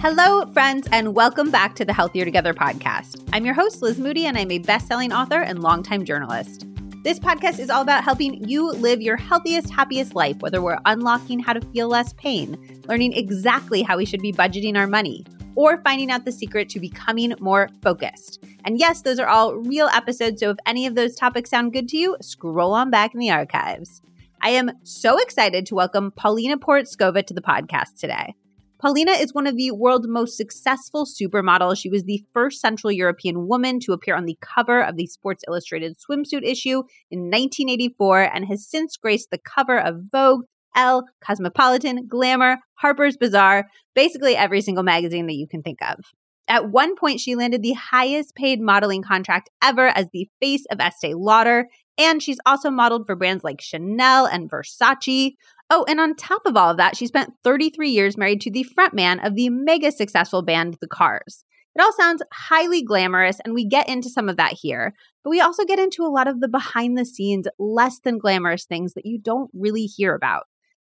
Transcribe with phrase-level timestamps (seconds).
[0.00, 3.22] Hello, friends, and welcome back to the Healthier Together podcast.
[3.34, 6.64] I'm your host, Liz Moody, and I'm a best selling author and longtime journalist.
[7.04, 11.38] This podcast is all about helping you live your healthiest, happiest life, whether we're unlocking
[11.38, 15.22] how to feel less pain, learning exactly how we should be budgeting our money,
[15.54, 18.42] or finding out the secret to becoming more focused.
[18.64, 21.88] And yes, those are all real episodes, so if any of those topics sound good
[21.88, 24.00] to you, scroll on back in the archives.
[24.40, 28.34] I am so excited to welcome Paulina Porizkova to the podcast today.
[28.80, 31.76] Paulina is one of the world's most successful supermodels.
[31.76, 35.44] She was the first Central European woman to appear on the cover of the Sports
[35.46, 42.06] Illustrated swimsuit issue in 1984 and has since graced the cover of Vogue, Elle, Cosmopolitan,
[42.08, 45.98] Glamour, Harper's Bazaar, basically every single magazine that you can think of.
[46.48, 50.80] At one point, she landed the highest paid modeling contract ever as the face of
[50.80, 51.66] Estee Lauder,
[51.98, 55.34] and she's also modeled for brands like Chanel and Versace.
[55.72, 58.66] Oh, and on top of all of that, she spent 33 years married to the
[58.76, 61.44] frontman of the mega successful band The Cars.
[61.76, 65.40] It all sounds highly glamorous, and we get into some of that here, but we
[65.40, 69.06] also get into a lot of the behind the scenes, less than glamorous things that
[69.06, 70.46] you don't really hear about.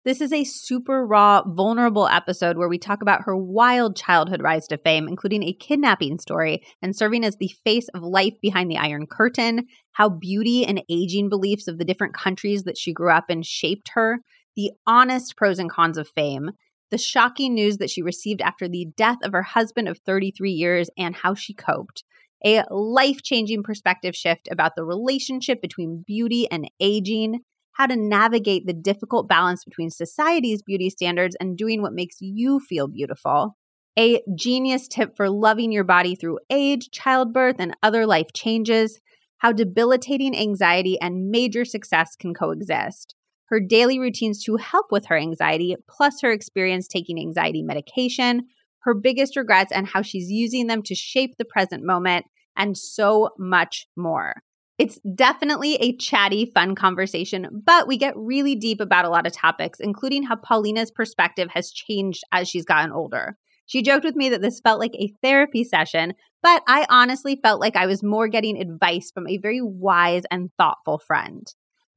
[0.05, 4.67] This is a super raw, vulnerable episode where we talk about her wild childhood rise
[4.67, 8.77] to fame, including a kidnapping story and serving as the face of life behind the
[8.77, 13.25] Iron Curtain, how beauty and aging beliefs of the different countries that she grew up
[13.29, 14.19] in shaped her,
[14.57, 16.49] the honest pros and cons of fame,
[16.89, 20.89] the shocking news that she received after the death of her husband of 33 years,
[20.97, 22.03] and how she coped.
[22.43, 27.41] A life changing perspective shift about the relationship between beauty and aging,
[27.73, 32.59] how to navigate the difficult balance between society's beauty standards and doing what makes you
[32.59, 33.55] feel beautiful.
[33.99, 38.99] A genius tip for loving your body through age, childbirth, and other life changes.
[39.39, 43.13] How debilitating anxiety and major success can coexist
[43.47, 48.47] her daily routines to help with her anxiety, plus her experience taking anxiety medication,
[48.79, 52.25] her biggest regrets and how she's using them to shape the present moment,
[52.55, 54.35] and so much more.
[54.77, 59.33] It's definitely a chatty, fun conversation, but we get really deep about a lot of
[59.33, 63.37] topics, including how Paulina's perspective has changed as she's gotten older.
[63.65, 67.59] She joked with me that this felt like a therapy session, but I honestly felt
[67.59, 71.45] like I was more getting advice from a very wise and thoughtful friend.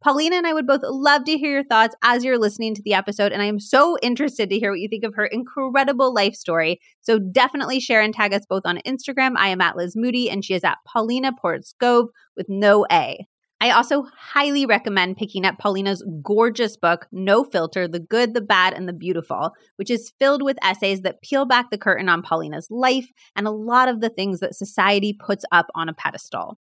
[0.03, 2.95] Paulina and I would both love to hear your thoughts as you're listening to the
[2.95, 3.33] episode.
[3.33, 6.81] And I am so interested to hear what you think of her incredible life story.
[7.03, 9.35] So definitely share and tag us both on Instagram.
[9.37, 13.27] I am at Liz Moody and she is at Paulina Porizkova with no A.
[13.63, 18.73] I also highly recommend picking up Paulina's gorgeous book, No Filter The Good, the Bad,
[18.73, 22.69] and the Beautiful, which is filled with essays that peel back the curtain on Paulina's
[22.71, 26.57] life and a lot of the things that society puts up on a pedestal.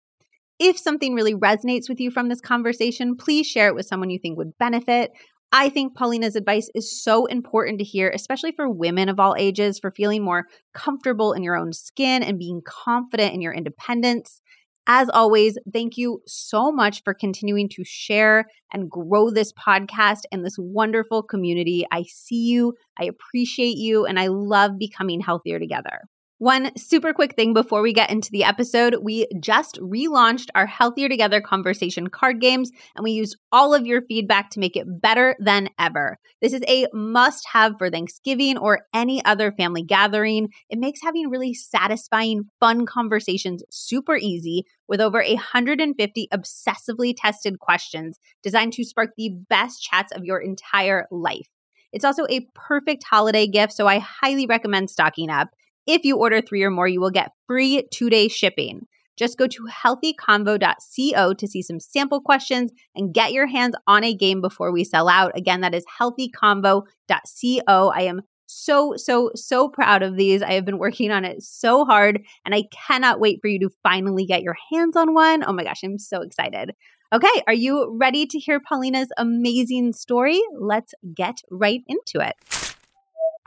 [0.60, 4.20] If something really resonates with you from this conversation, please share it with someone you
[4.20, 5.12] think would benefit.
[5.52, 9.80] I think Paulina's advice is so important to hear, especially for women of all ages,
[9.80, 14.42] for feeling more comfortable in your own skin and being confident in your independence.
[14.88, 20.46] As always, thank you so much for continuing to share and grow this podcast and
[20.46, 21.86] this wonderful community.
[21.92, 26.00] I see you, I appreciate you, and I love becoming healthier together.
[26.40, 31.10] One super quick thing before we get into the episode we just relaunched our Healthier
[31.10, 35.36] Together conversation card games, and we used all of your feedback to make it better
[35.40, 36.20] than ever.
[36.40, 40.50] This is a must have for Thanksgiving or any other family gathering.
[40.70, 48.20] It makes having really satisfying, fun conversations super easy with over 150 obsessively tested questions
[48.44, 51.48] designed to spark the best chats of your entire life.
[51.92, 55.50] It's also a perfect holiday gift, so I highly recommend stocking up.
[55.88, 58.88] If you order three or more, you will get free two day shipping.
[59.18, 64.14] Just go to healthyconvo.co to see some sample questions and get your hands on a
[64.14, 65.32] game before we sell out.
[65.36, 67.92] Again, that is healthyconvo.co.
[67.96, 70.44] I am so, so, so proud of these.
[70.44, 73.70] I have been working on it so hard and I cannot wait for you to
[73.82, 75.44] finally get your hands on one.
[75.46, 76.72] Oh my gosh, I'm so excited.
[77.12, 80.42] Okay, are you ready to hear Paulina's amazing story?
[80.60, 82.36] Let's get right into it.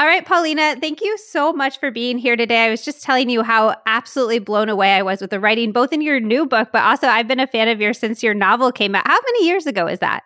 [0.00, 2.65] All right, Paulina, thank you so much for being here today.
[2.65, 5.92] I was just telling you how absolutely blown away I was with the writing, both
[5.92, 8.72] in your new book, but also I've been a fan of yours since your novel
[8.72, 9.07] came out.
[9.07, 10.22] How many years ago is that?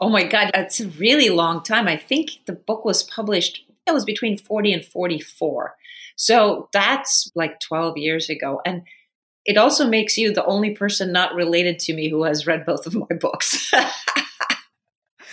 [0.00, 1.88] Oh my God, it's a really long time.
[1.88, 5.74] I think the book was published, it was between 40 and 44.
[6.14, 8.60] So that's like 12 years ago.
[8.64, 8.82] And
[9.44, 12.86] it also makes you the only person not related to me who has read both
[12.86, 13.72] of my books.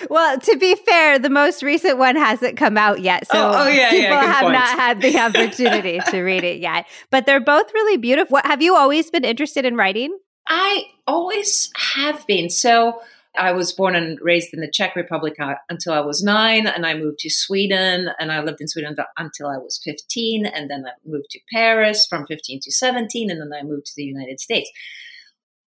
[0.10, 3.28] Well, to be fair, the most recent one hasn't come out yet.
[3.32, 4.54] So oh, oh yeah, people yeah, have point.
[4.54, 6.86] not had the opportunity to read it yet.
[7.10, 8.34] But they're both really beautiful.
[8.34, 10.18] What, have you always been interested in writing?
[10.48, 12.50] I always have been.
[12.50, 13.02] So
[13.38, 16.86] I was born and raised in the Czech Republic uh, until I was nine, and
[16.86, 20.86] I moved to Sweden, and I lived in Sweden until I was 15, and then
[20.86, 24.40] I moved to Paris from 15 to 17, and then I moved to the United
[24.40, 24.70] States.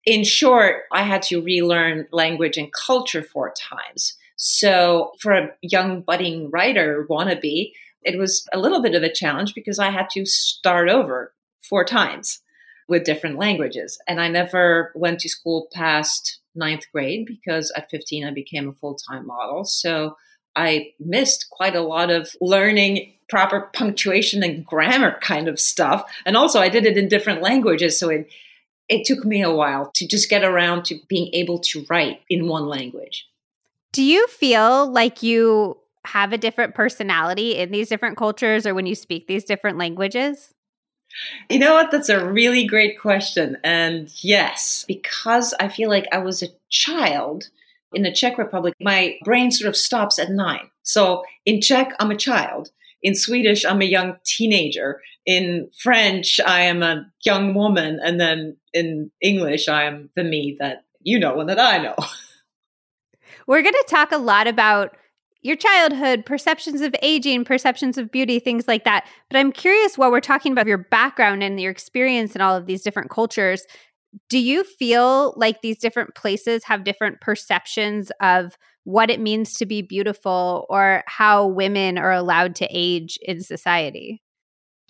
[0.04, 4.16] In short, I had to relearn language and culture four times.
[4.44, 7.70] So, for a young budding writer wannabe,
[8.02, 11.84] it was a little bit of a challenge because I had to start over four
[11.84, 12.40] times
[12.88, 14.00] with different languages.
[14.08, 18.72] And I never went to school past ninth grade because at 15 I became a
[18.72, 19.62] full time model.
[19.64, 20.16] So
[20.56, 26.02] I missed quite a lot of learning proper punctuation and grammar kind of stuff.
[26.26, 27.96] And also I did it in different languages.
[27.96, 28.28] So it,
[28.88, 32.48] it took me a while to just get around to being able to write in
[32.48, 33.28] one language.
[33.92, 38.86] Do you feel like you have a different personality in these different cultures or when
[38.86, 40.52] you speak these different languages?
[41.50, 41.90] You know what?
[41.90, 43.58] That's a really great question.
[43.62, 47.50] And yes, because I feel like I was a child
[47.92, 50.70] in the Czech Republic, my brain sort of stops at nine.
[50.82, 52.70] So in Czech, I'm a child.
[53.02, 55.02] In Swedish, I'm a young teenager.
[55.26, 58.00] In French, I am a young woman.
[58.02, 61.96] And then in English, I am the me that you know and that I know.
[63.46, 64.96] We're going to talk a lot about
[65.42, 69.06] your childhood, perceptions of aging, perceptions of beauty, things like that.
[69.28, 72.66] But I'm curious while we're talking about your background and your experience in all of
[72.66, 73.64] these different cultures,
[74.28, 79.66] do you feel like these different places have different perceptions of what it means to
[79.66, 84.22] be beautiful or how women are allowed to age in society?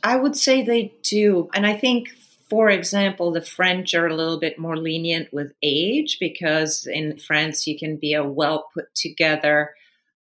[0.02, 1.48] I would say they do.
[1.54, 2.08] And I think,
[2.52, 7.66] for example, the French are a little bit more lenient with age because in France
[7.66, 9.70] you can be a well put together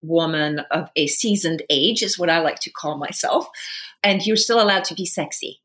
[0.01, 3.49] woman of a seasoned age, is what I like to call myself.
[4.03, 5.59] And you're still allowed to be sexy,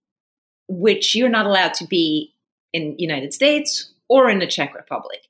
[0.67, 2.35] which you're not allowed to be
[2.73, 5.21] in United States or in the Czech Republic.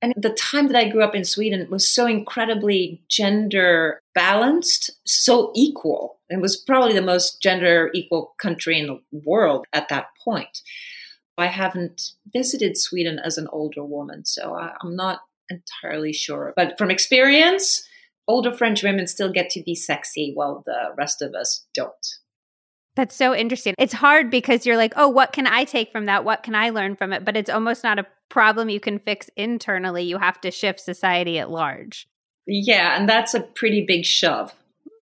[0.00, 5.52] And the time that I grew up in Sweden was so incredibly gender balanced, so
[5.54, 6.19] equal.
[6.30, 10.60] It was probably the most gender equal country in the world at that point.
[11.36, 16.52] I haven't visited Sweden as an older woman, so I'm not entirely sure.
[16.54, 17.82] But from experience,
[18.28, 22.06] older French women still get to be sexy while the rest of us don't.
[22.96, 23.74] That's so interesting.
[23.78, 26.24] It's hard because you're like, oh, what can I take from that?
[26.24, 27.24] What can I learn from it?
[27.24, 30.04] But it's almost not a problem you can fix internally.
[30.04, 32.06] You have to shift society at large.
[32.46, 34.54] Yeah, and that's a pretty big shove.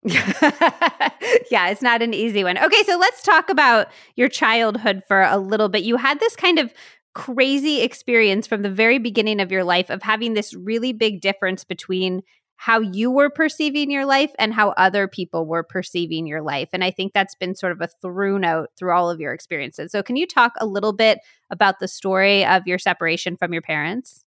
[1.51, 2.59] yeah, it's not an easy one.
[2.59, 5.83] Okay, so let's talk about your childhood for a little bit.
[5.83, 6.73] You had this kind of
[7.15, 11.65] crazy experience from the very beginning of your life of having this really big difference
[11.65, 12.23] between
[12.57, 16.69] how you were perceiving your life and how other people were perceiving your life.
[16.73, 19.93] And I think that's been sort of a through note through all of your experiences.
[19.93, 21.21] So, can you talk a little bit
[21.51, 24.25] about the story of your separation from your parents?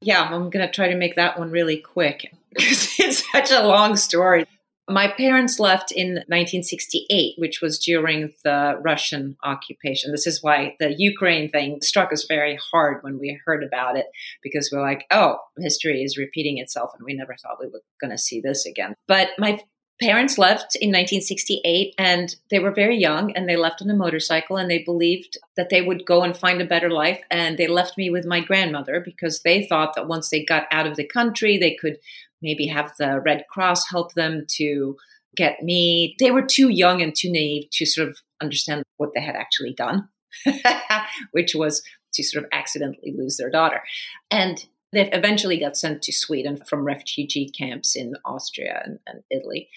[0.00, 3.66] Yeah, I'm going to try to make that one really quick because it's such a
[3.66, 4.46] long story.
[4.88, 10.12] My parents left in 1968, which was during the Russian occupation.
[10.12, 14.06] This is why the Ukraine thing struck us very hard when we heard about it,
[14.42, 18.10] because we're like, oh, history is repeating itself, and we never thought we were going
[18.10, 18.94] to see this again.
[19.06, 19.60] But my
[20.00, 24.56] parents left in 1968 and they were very young and they left on a motorcycle
[24.56, 27.98] and they believed that they would go and find a better life and they left
[27.98, 31.58] me with my grandmother because they thought that once they got out of the country
[31.58, 31.98] they could
[32.42, 34.96] maybe have the Red Cross help them to
[35.36, 36.16] get me.
[36.18, 39.74] They were too young and too naive to sort of understand what they had actually
[39.74, 40.08] done,
[41.32, 41.82] which was
[42.14, 43.82] to sort of accidentally lose their daughter.
[44.30, 49.68] And they eventually got sent to Sweden from refugee camps in Austria and, and Italy.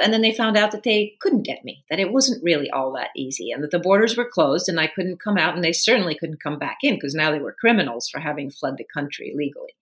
[0.00, 2.92] And then they found out that they couldn't get me, that it wasn't really all
[2.92, 5.72] that easy, and that the borders were closed and I couldn't come out, and they
[5.72, 9.32] certainly couldn't come back in because now they were criminals for having fled the country
[9.34, 9.74] illegally.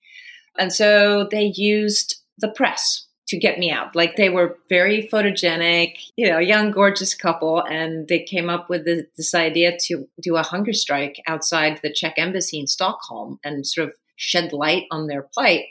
[0.58, 3.96] And so they used the press to get me out.
[3.96, 7.60] Like they were very photogenic, you know, young, gorgeous couple.
[7.64, 11.92] And they came up with this, this idea to do a hunger strike outside the
[11.92, 15.66] Czech embassy in Stockholm and sort of shed light on their plight.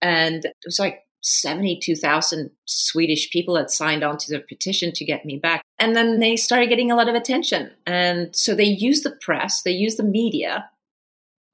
[0.00, 5.24] And it was like 72,000 Swedish people had signed on to the petition to get
[5.24, 5.62] me back.
[5.78, 7.70] And then they started getting a lot of attention.
[7.86, 10.68] And so they used the press, they used the media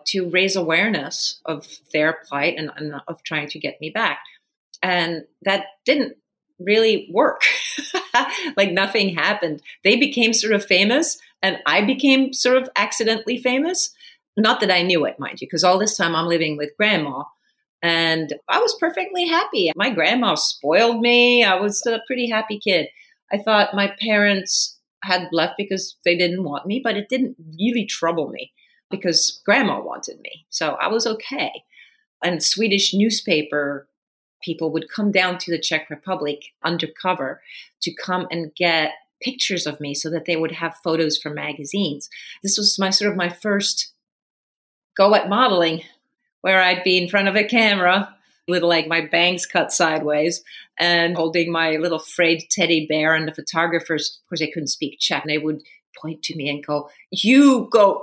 [0.06, 4.20] to raise awareness of their plight and, and of trying to get me back.
[4.82, 6.16] And that didn't
[6.58, 7.42] really work.
[8.56, 9.62] like nothing happened.
[9.85, 13.90] They became sort of famous, and I became sort of accidentally famous.
[14.38, 17.25] Not that I knew it, mind you, because all this time I'm living with grandma.
[17.83, 19.73] And I was perfectly happy.
[19.76, 21.45] My grandma spoiled me.
[21.45, 22.88] I was a pretty happy kid.
[23.33, 27.85] I thought my parents had left because they didn't want me, but it didn't really
[27.85, 28.52] trouble me
[28.90, 30.47] because grandma wanted me.
[30.50, 31.62] So I was okay.
[32.23, 33.88] And Swedish newspaper
[34.42, 37.42] people would come down to the Czech Republic undercover
[37.83, 42.09] to come and get pictures of me so that they would have photos for magazines.
[42.42, 43.92] This was my sort of my first
[44.99, 45.83] go at modeling
[46.43, 48.14] where I'd be in front of a camera
[48.47, 50.43] with like my bangs cut sideways
[50.78, 54.99] and holding my little frayed teddy bear and the photographers of course they couldn't speak
[54.99, 55.62] Czech and they would
[55.97, 58.02] point to me and go you go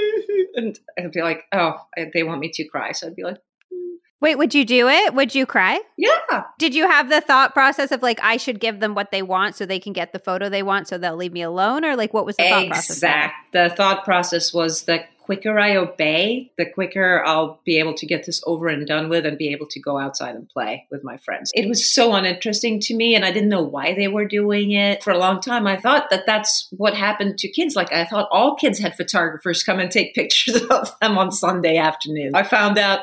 [0.54, 1.74] and I'd be like oh
[2.12, 3.38] they want me to cry so I'd be like
[3.72, 3.94] hmm.
[4.20, 5.14] Wait, would you do it?
[5.14, 5.80] Would you cry?
[5.96, 6.42] Yeah.
[6.58, 9.54] Did you have the thought process of like I should give them what they want
[9.54, 12.12] so they can get the photo they want so they'll leave me alone or like
[12.12, 12.90] what was the thought process?
[12.90, 13.34] Exact.
[13.52, 18.24] The thought process was the quicker I obey, the quicker I'll be able to get
[18.24, 21.18] this over and done with and be able to go outside and play with my
[21.18, 21.50] friends.
[21.54, 25.02] It was so uninteresting to me and I didn't know why they were doing it.
[25.02, 27.76] For a long time I thought that that's what happened to kids.
[27.76, 31.76] Like I thought all kids had photographers come and take pictures of them on Sunday
[31.76, 32.34] afternoon.
[32.34, 33.00] I found out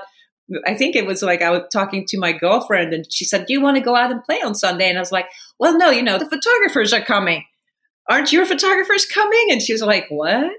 [0.65, 3.53] I think it was like I was talking to my girlfriend and she said, Do
[3.53, 4.89] you want to go out and play on Sunday?
[4.89, 5.27] And I was like,
[5.59, 7.43] Well, no, you know, the photographers are coming.
[8.09, 9.49] Aren't your photographers coming?
[9.51, 10.51] And she was like, What?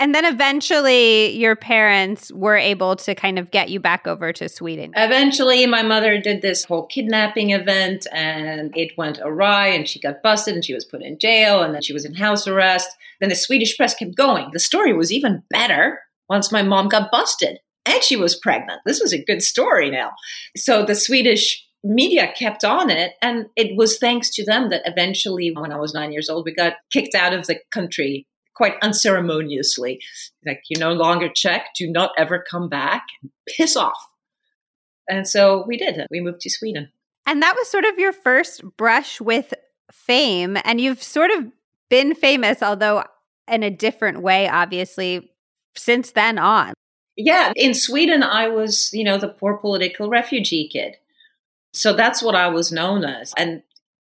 [0.00, 4.48] And then eventually your parents were able to kind of get you back over to
[4.48, 4.92] Sweden.
[4.94, 10.22] Eventually, my mother did this whole kidnapping event and it went awry and she got
[10.22, 12.88] busted and she was put in jail and then she was in house arrest.
[13.20, 14.50] Then the Swedish press kept going.
[14.52, 18.80] The story was even better once my mom got busted and she was pregnant.
[18.86, 20.12] This was a good story now.
[20.56, 23.12] So the Swedish media kept on it.
[23.22, 26.54] And it was thanks to them that eventually, when I was nine years old, we
[26.54, 28.26] got kicked out of the country
[28.58, 30.00] quite unceremoniously.
[30.44, 33.04] Like, you no longer Czech, do not ever come back,
[33.48, 33.96] piss off.
[35.08, 36.06] And so we did.
[36.10, 36.90] We moved to Sweden.
[37.24, 39.54] And that was sort of your first brush with
[39.92, 40.58] fame.
[40.64, 41.46] And you've sort of
[41.88, 43.04] been famous, although
[43.46, 45.30] in a different way, obviously,
[45.76, 46.74] since then on.
[47.16, 50.96] Yeah, in Sweden, I was, you know, the poor political refugee kid.
[51.72, 53.32] So that's what I was known as.
[53.36, 53.62] And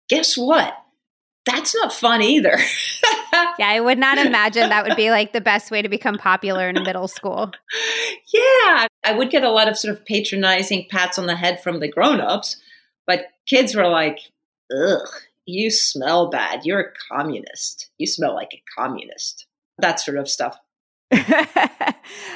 [0.09, 0.75] guess what?
[1.47, 2.57] That's not fun either.
[3.59, 6.69] yeah, I would not imagine that would be like the best way to become popular
[6.69, 7.51] in middle school.
[8.33, 11.81] Yeah, I would get a lot of sort of patronizing pats on the head from
[11.81, 12.57] the grown-ups,
[13.07, 14.19] but kids were like,
[14.71, 15.09] "Ugh,
[15.47, 16.65] you smell bad.
[16.65, 17.91] You're a communist.
[17.99, 19.47] You smell like a communist."
[19.79, 20.59] That sort of stuff.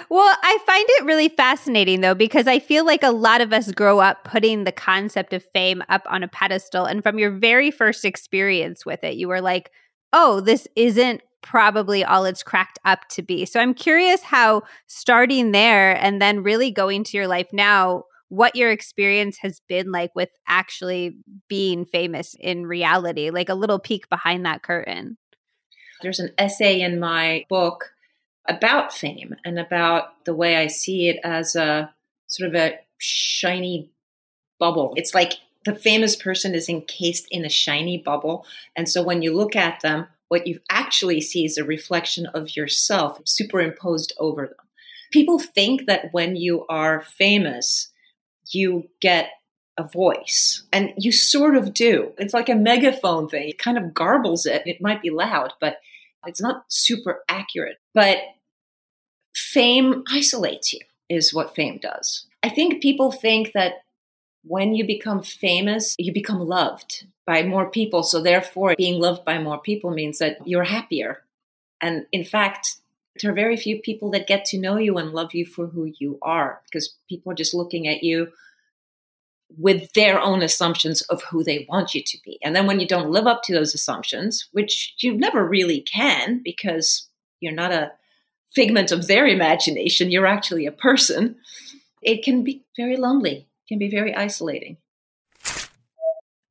[0.08, 3.70] well, I find it really fascinating though, because I feel like a lot of us
[3.72, 6.84] grow up putting the concept of fame up on a pedestal.
[6.84, 9.70] And from your very first experience with it, you were like,
[10.12, 13.44] oh, this isn't probably all it's cracked up to be.
[13.44, 18.56] So I'm curious how starting there and then really going to your life now, what
[18.56, 24.08] your experience has been like with actually being famous in reality, like a little peek
[24.08, 25.18] behind that curtain.
[26.02, 27.93] There's an essay in my book
[28.48, 31.92] about fame and about the way I see it as a
[32.26, 33.90] sort of a shiny
[34.58, 34.92] bubble.
[34.96, 35.34] It's like
[35.64, 38.46] the famous person is encased in a shiny bubble.
[38.76, 42.56] And so when you look at them, what you actually see is a reflection of
[42.56, 44.66] yourself superimposed over them.
[45.10, 47.92] People think that when you are famous,
[48.50, 49.30] you get
[49.78, 50.62] a voice.
[50.72, 52.12] And you sort of do.
[52.18, 53.48] It's like a megaphone thing.
[53.48, 54.62] It kind of garbles it.
[54.66, 55.78] It might be loud, but
[56.26, 57.78] it's not super accurate.
[57.94, 58.18] But
[59.34, 62.26] fame isolates you, is what fame does.
[62.42, 63.84] I think people think that
[64.44, 68.02] when you become famous, you become loved by more people.
[68.02, 71.22] So, therefore, being loved by more people means that you're happier.
[71.80, 72.76] And in fact,
[73.20, 75.92] there are very few people that get to know you and love you for who
[75.98, 78.28] you are because people are just looking at you
[79.58, 82.38] with their own assumptions of who they want you to be.
[82.42, 86.40] And then when you don't live up to those assumptions, which you never really can
[86.44, 87.08] because
[87.40, 87.92] you're not a
[88.54, 91.36] figment of their imagination, you're actually a person,
[92.02, 94.76] it can be very lonely, can be very isolating.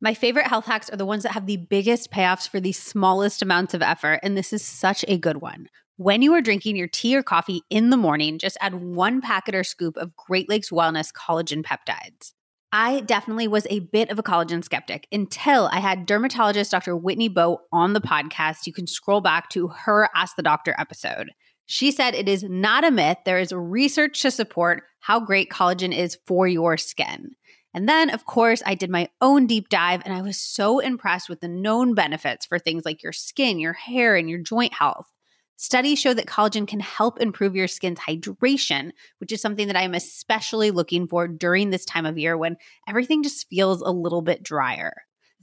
[0.02, 3.42] My favorite health hacks are the ones that have the biggest payoffs for the smallest
[3.42, 4.20] amounts of effort.
[4.22, 5.70] And this is such a good one.
[5.96, 9.56] When you are drinking your tea or coffee in the morning, just add one packet
[9.56, 12.34] or scoop of Great Lakes Wellness collagen peptides.
[12.76, 16.98] I definitely was a bit of a collagen skeptic until I had dermatologist Dr.
[16.98, 18.66] Whitney Bowe on the podcast.
[18.66, 21.30] You can scroll back to her Ask the Doctor episode.
[21.68, 23.20] She said it is not a myth.
[23.26, 27.36] There is research to support how great collagen is for your skin.
[27.76, 31.30] And then, of course, I did my own deep dive and I was so impressed
[31.30, 35.13] with the known benefits for things like your skin, your hair, and your joint health.
[35.56, 39.84] Studies show that collagen can help improve your skin's hydration, which is something that I
[39.84, 42.58] am especially looking for during this time of year when
[42.88, 44.94] everything just feels a little bit drier.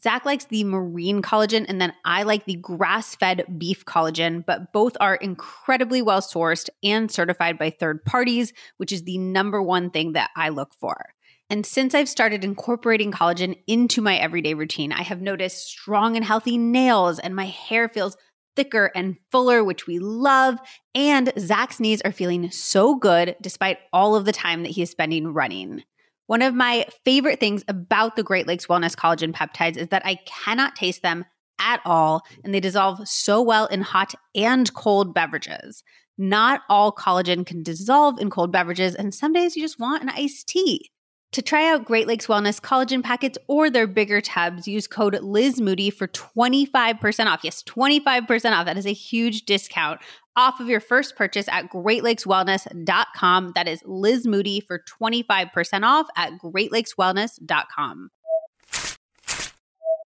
[0.02, 4.72] Zach likes the marine collagen, and then I like the grass fed beef collagen, but
[4.72, 9.90] both are incredibly well sourced and certified by third parties, which is the number one
[9.90, 11.10] thing that I look for.
[11.50, 16.24] And since I've started incorporating collagen into my everyday routine, I have noticed strong and
[16.24, 18.16] healthy nails, and my hair feels
[18.56, 20.58] thicker and fuller, which we love.
[20.94, 24.90] And Zach's knees are feeling so good despite all of the time that he is
[24.90, 25.82] spending running.
[26.26, 30.16] One of my favorite things about the Great Lakes Wellness Collagen peptides is that I
[30.26, 31.24] cannot taste them
[31.60, 35.82] at all, and they dissolve so well in hot and cold beverages.
[36.16, 40.08] Not all collagen can dissolve in cold beverages, and some days you just want an
[40.10, 40.90] iced tea.
[41.32, 45.60] To try out Great Lakes Wellness collagen packets or their bigger tubs, use code Liz
[45.60, 47.40] Moody for 25% off.
[47.44, 48.66] Yes, 25% off.
[48.66, 50.00] That is a huge discount
[50.34, 53.52] off of your first purchase at greatlakeswellness.com.
[53.54, 58.10] That is Liz Moody for 25% off at greatlakeswellness.com.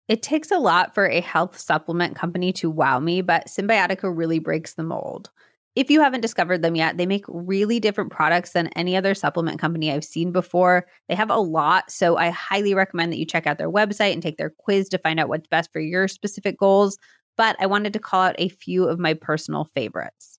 [0.07, 4.40] It takes a lot for a health supplement company to wow me, but Cymbiotika really
[4.40, 5.31] breaks the mold.
[5.76, 9.59] If you haven't discovered them yet, they make really different products than any other supplement
[9.59, 10.87] company I've seen before.
[11.09, 14.23] They have a lot, so I highly recommend that you check out their website and
[14.23, 16.97] take their quiz to find out what's best for your specific goals.
[17.37, 20.38] But I wanted to call out a few of my personal favorites.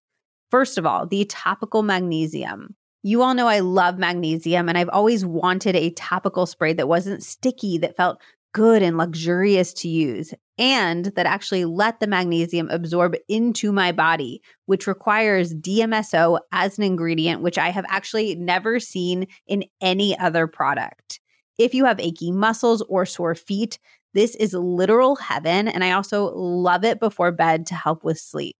[0.51, 2.75] First of all, the topical magnesium.
[3.03, 7.23] You all know I love magnesium, and I've always wanted a topical spray that wasn't
[7.23, 8.21] sticky, that felt
[8.55, 14.41] good and luxurious to use, and that actually let the magnesium absorb into my body,
[14.65, 20.47] which requires DMSO as an ingredient, which I have actually never seen in any other
[20.47, 21.19] product.
[21.59, 23.77] If you have achy muscles or sore feet,
[24.13, 25.67] this is literal heaven.
[25.67, 28.55] And I also love it before bed to help with sleep.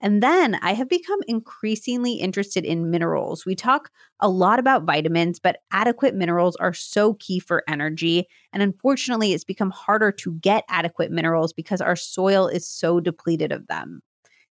[0.00, 3.44] And then I have become increasingly interested in minerals.
[3.44, 3.90] We talk
[4.20, 8.26] a lot about vitamins, but adequate minerals are so key for energy.
[8.52, 13.52] And unfortunately, it's become harder to get adequate minerals because our soil is so depleted
[13.52, 14.00] of them.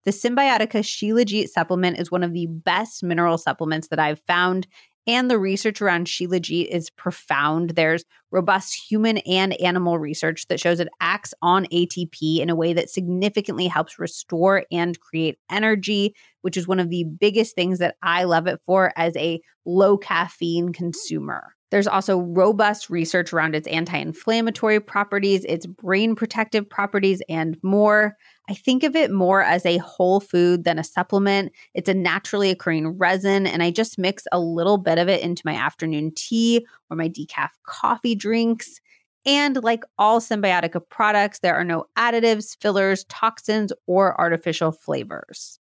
[0.04, 4.68] The Cymbiotika Shilajit supplement is one of the best mineral supplements that I've found,
[5.06, 7.70] and the research around Shilajit is profound.
[7.70, 12.72] There's robust human and animal research that shows it acts on ATP in a way
[12.72, 17.96] that significantly helps restore and create energy, which is one of the biggest things that
[18.02, 21.55] I love it for as a low caffeine consumer.
[21.70, 28.16] There's also robust research around its anti inflammatory properties, its brain protective properties, and more.
[28.48, 31.52] I think of it more as a whole food than a supplement.
[31.74, 35.42] It's a naturally occurring resin, and I just mix a little bit of it into
[35.44, 38.80] my afternoon tea or my decaf coffee drinks.
[39.24, 45.58] And like all Cymbiotika products, there are no additives, fillers, toxins, or artificial flavors.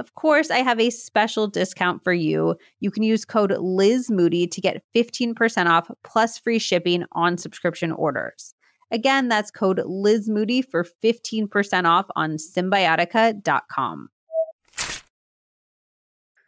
[0.00, 2.56] Of course, I have a special discount for you.
[2.80, 7.92] You can use code Liz Moody to get 15% off plus free shipping on subscription
[7.92, 8.54] orders.
[8.90, 14.08] Again, that's code Liz Moody for 15% off on cymbiotika.com.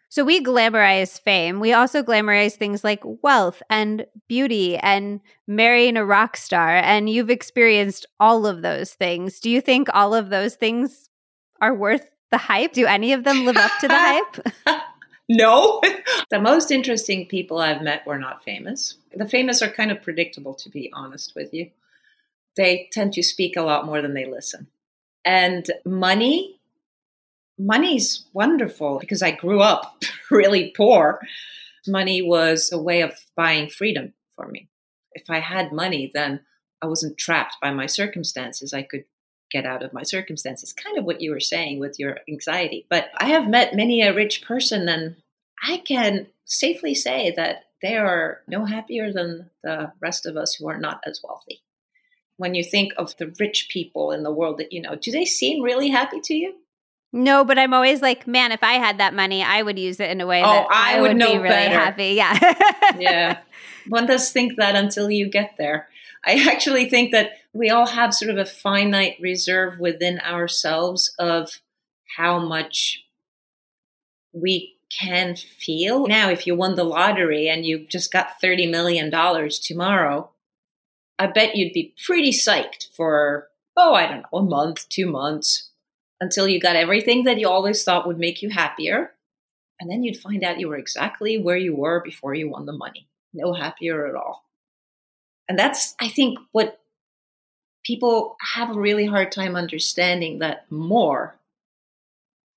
[0.09, 1.61] So we glamorize fame.
[1.61, 6.77] We also glamorize things like wealth and beauty and marrying a rock star.
[6.77, 9.41] And you've experienced all of those things.
[9.41, 11.11] Do you think all of those things
[11.61, 12.73] are worth the hype?
[12.73, 14.49] Do any of them live up to the hype?
[15.29, 15.81] no.
[16.31, 18.97] the most interesting people I've met were not famous.
[19.15, 21.71] The famous are kind of predictable, to be honest with you.
[22.57, 24.67] They tend to speak a lot more than they listen.
[25.25, 26.59] And money,
[27.57, 31.21] money's wonderful because I grew up really poor.
[31.87, 34.69] Money was a way of buying freedom for me.
[35.13, 36.41] If I had money, then
[36.83, 38.75] I wasn't trapped by my circumstances.
[38.75, 39.05] I could
[39.53, 40.73] get out of my circumstances.
[40.73, 42.87] Kind of what you were saying with your anxiety.
[42.89, 45.17] But I have met many a rich person, and
[45.63, 50.69] I can safely say that they are no happier than the rest of us who
[50.69, 51.63] are not as wealthy.
[52.37, 55.25] When you think of the rich people in the world that you know, do they
[55.25, 56.55] seem really happy to you?
[57.13, 60.11] No, but I'm always like, man, if I had that money, I would use it
[60.11, 61.75] in a way oh, that I, I would, be really better.
[61.75, 62.15] happy.
[62.15, 62.55] Yeah.
[62.99, 63.39] yeah.
[63.87, 65.89] One does think that until you get there.
[66.25, 71.61] I actually think that we all have sort of a finite reserve within ourselves of
[72.17, 73.05] how much
[74.33, 76.07] we can feel.
[76.07, 79.11] Now, if you won the lottery and you just got $30 million
[79.63, 80.31] tomorrow,
[81.19, 85.71] I bet you'd be pretty psyched for, oh, I don't know, a month, two months,
[86.21, 89.13] until you got everything that you always thought would make you happier.
[89.81, 92.73] And then you'd find out you were exactly where you were before you won the
[92.73, 93.09] money.
[93.35, 94.45] No happier at all.
[95.53, 96.81] And that's, I think, what
[97.85, 101.37] people have a really hard time understanding that more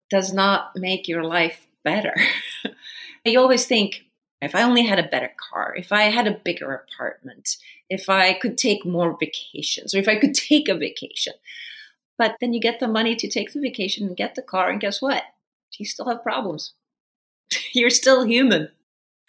[0.10, 2.16] does not make your life better.
[3.26, 4.06] you always think,
[4.42, 7.58] if I only had a better car, if I had a bigger apartment,
[7.90, 11.34] if I could take more vacations or if I could take a vacation.
[12.18, 14.80] But then you get the money to take the vacation and get the car, and
[14.80, 15.24] guess what?
[15.78, 16.72] You still have problems.
[17.74, 18.70] You're still human.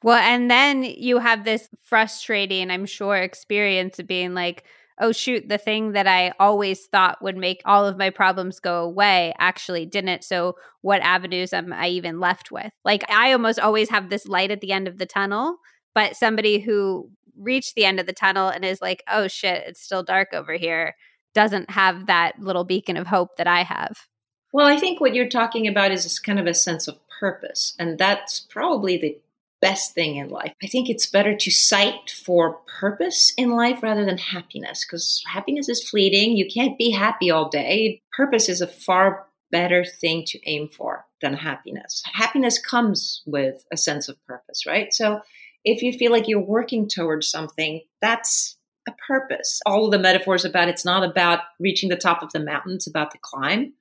[0.06, 4.62] Well, and then you have this frustrating, I'm sure, experience of being like,
[5.00, 8.84] oh, shoot, the thing that I always thought would make all of my problems go
[8.84, 10.22] away actually didn't.
[10.22, 12.70] So, what avenues am I even left with?
[12.84, 15.56] Like, I almost always have this light at the end of the tunnel,
[15.92, 19.82] but somebody who reached the end of the tunnel and is like, oh, shit, it's
[19.82, 20.94] still dark over here
[21.34, 24.06] doesn't have that little beacon of hope that I have.
[24.54, 27.74] Well, I think what you're talking about is kind of a sense of purpose.
[27.78, 29.18] And that's probably the
[29.66, 30.52] best thing in life.
[30.62, 35.68] I think it's better to sight for purpose in life rather than happiness because happiness
[35.68, 36.36] is fleeting.
[36.36, 38.02] You can't be happy all day.
[38.16, 42.02] Purpose is a far better thing to aim for than happiness.
[42.12, 44.92] Happiness comes with a sense of purpose, right?
[44.92, 45.20] So
[45.64, 48.56] if you feel like you're working towards something, that's
[48.88, 49.60] a purpose.
[49.66, 52.86] All of the metaphors about it's not about reaching the top of the mountain, it's
[52.86, 53.72] about the climb.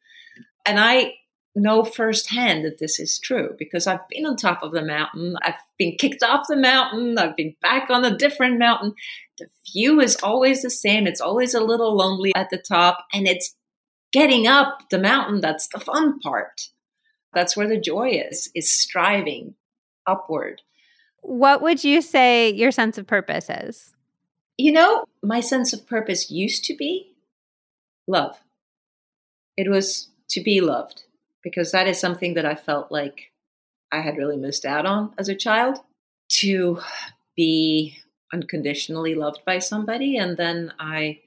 [0.65, 1.13] And I
[1.55, 5.55] know firsthand that this is true because I've been on top of the mountain, I've
[5.77, 8.93] been kicked off the mountain, I've been back on a different mountain.
[9.39, 13.27] The view is always the same, it's always a little lonely at the top, and
[13.27, 13.55] it's
[14.11, 16.69] getting up the mountain that's the fun part.
[17.33, 19.55] That's where the joy is, is striving
[20.05, 20.61] upward.
[21.21, 23.93] What would you say your sense of purpose is?
[24.57, 27.13] You know, my sense of purpose used to be
[28.07, 28.39] love.
[29.57, 31.04] It was to be loved
[31.45, 33.31] because that is something that I felt like
[33.91, 35.77] I had really missed out on as a child
[36.39, 36.81] to
[37.37, 37.99] be
[38.33, 40.17] unconditionally loved by somebody.
[40.17, 41.19] And then I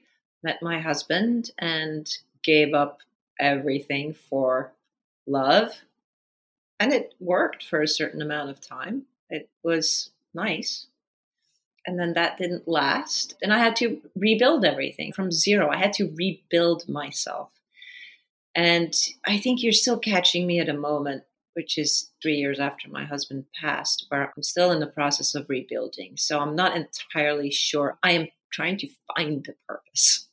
[0.43, 2.07] met my husband and
[2.43, 2.99] gave up
[3.39, 4.73] everything for
[5.25, 5.73] love.
[6.79, 9.03] And it worked for a certain amount of time.
[9.29, 10.87] It was nice
[11.89, 13.33] and then that didn't last.
[13.41, 15.69] And I had to rebuild everything from zero.
[15.69, 17.49] I had to rebuild myself.
[18.59, 18.93] And
[19.25, 23.05] I think you're still catching me at a moment, which is three years after my
[23.05, 26.17] husband passed, where I'm still in the process of rebuilding.
[26.17, 27.97] So I'm not entirely sure.
[28.03, 30.27] I am trying to find the purpose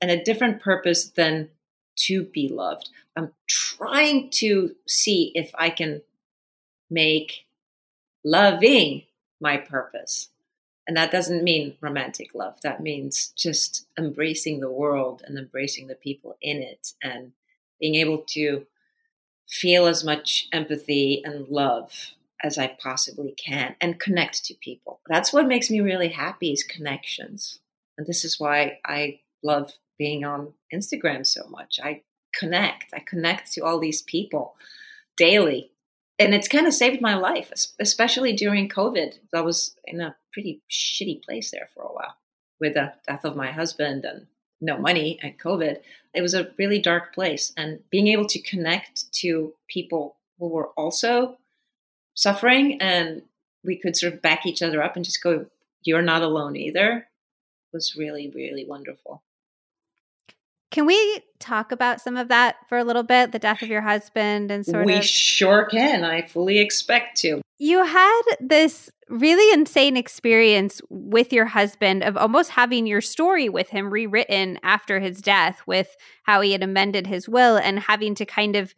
[0.00, 1.48] and a different purpose than
[2.06, 2.88] to be loved.
[3.16, 6.02] I'm trying to see if I can
[6.88, 7.46] make
[8.22, 9.02] loving
[9.40, 10.28] my purpose
[10.86, 12.60] and that doesn't mean romantic love.
[12.62, 17.32] That means just embracing the world and embracing the people in it and
[17.80, 18.66] being able to
[19.48, 25.00] feel as much empathy and love as I possibly can and connect to people.
[25.08, 27.58] That's what makes me really happy is connections.
[27.98, 31.78] And this is why I love being on Instagram so much.
[31.82, 32.02] I
[32.34, 32.94] connect.
[32.94, 34.54] I connect to all these people
[35.16, 35.72] daily
[36.20, 39.14] and it's kind of saved my life, especially during COVID.
[39.34, 42.14] I was in a pretty shitty place there for a while
[42.60, 44.26] with the death of my husband and
[44.60, 45.78] no money and COVID.
[46.14, 47.52] It was a really dark place.
[47.56, 51.38] And being able to connect to people who were also
[52.14, 53.22] suffering and
[53.64, 55.46] we could sort of back each other up and just go,
[55.82, 57.08] You're not alone either,
[57.72, 59.22] was really, really wonderful.
[60.70, 63.32] Can we talk about some of that for a little bit?
[63.32, 65.00] The death of your husband and sort we of.
[65.00, 66.04] We sure can.
[66.04, 67.42] I fully expect to.
[67.62, 73.68] You had this really insane experience with your husband of almost having your story with
[73.68, 78.24] him rewritten after his death, with how he had amended his will and having to
[78.24, 78.74] kind of,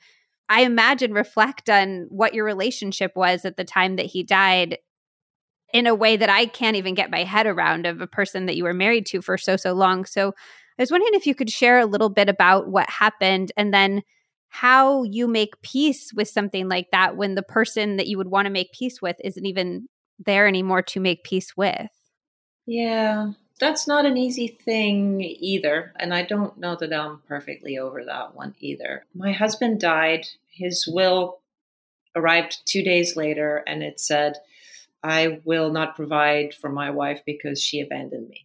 [0.49, 4.79] I imagine, reflect on what your relationship was at the time that he died
[5.73, 8.57] in a way that I can't even get my head around of a person that
[8.57, 10.07] you were married to for so, so long.
[10.07, 10.35] So,
[10.77, 14.03] I was wondering if you could share a little bit about what happened and then
[14.55, 18.45] how you make peace with something like that when the person that you would want
[18.45, 19.89] to make peace with isn't even
[20.27, 21.89] there anymore to make peace with.
[22.67, 25.95] Yeah, that's not an easy thing either.
[25.99, 29.07] And I don't know that I'm perfectly over that one either.
[29.15, 30.27] My husband died.
[30.51, 31.41] His will
[32.15, 34.35] arrived two days later, and it said,
[35.03, 38.45] I will not provide for my wife because she abandoned me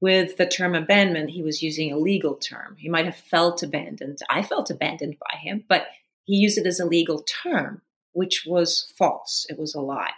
[0.00, 2.76] with the term abandonment, he was using a legal term.
[2.78, 4.18] He might have felt abandoned.
[4.30, 5.86] I felt abandoned by him, but
[6.24, 7.82] he used it as a legal term,
[8.12, 9.46] which was false.
[9.50, 10.12] It was a lie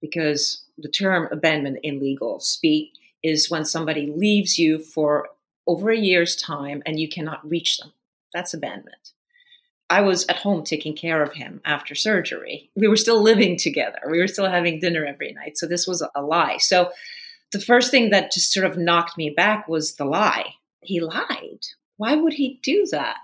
[0.00, 5.28] because the term abandonment in legal speak is when somebody leaves you for
[5.66, 7.92] over a year's time and you cannot reach them.
[8.32, 9.12] That's abandonment.
[9.90, 12.70] I was at home taking care of him after surgery.
[12.76, 13.98] We were still living together.
[14.08, 15.56] We were still having dinner every night.
[15.56, 16.58] So this was a lie.
[16.58, 16.90] So
[17.52, 20.54] the first thing that just sort of knocked me back was the lie.
[20.80, 21.66] He lied.
[21.96, 23.16] Why would he do that?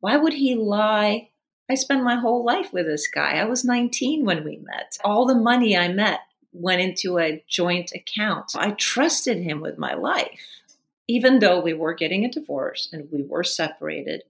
[0.00, 1.30] Why would he lie?
[1.70, 3.38] I spent my whole life with this guy.
[3.38, 4.98] I was 19 when we met.
[5.04, 6.20] All the money I met
[6.52, 8.52] went into a joint account.
[8.54, 10.62] I trusted him with my life,
[11.08, 14.24] even though we were getting a divorce and we were separated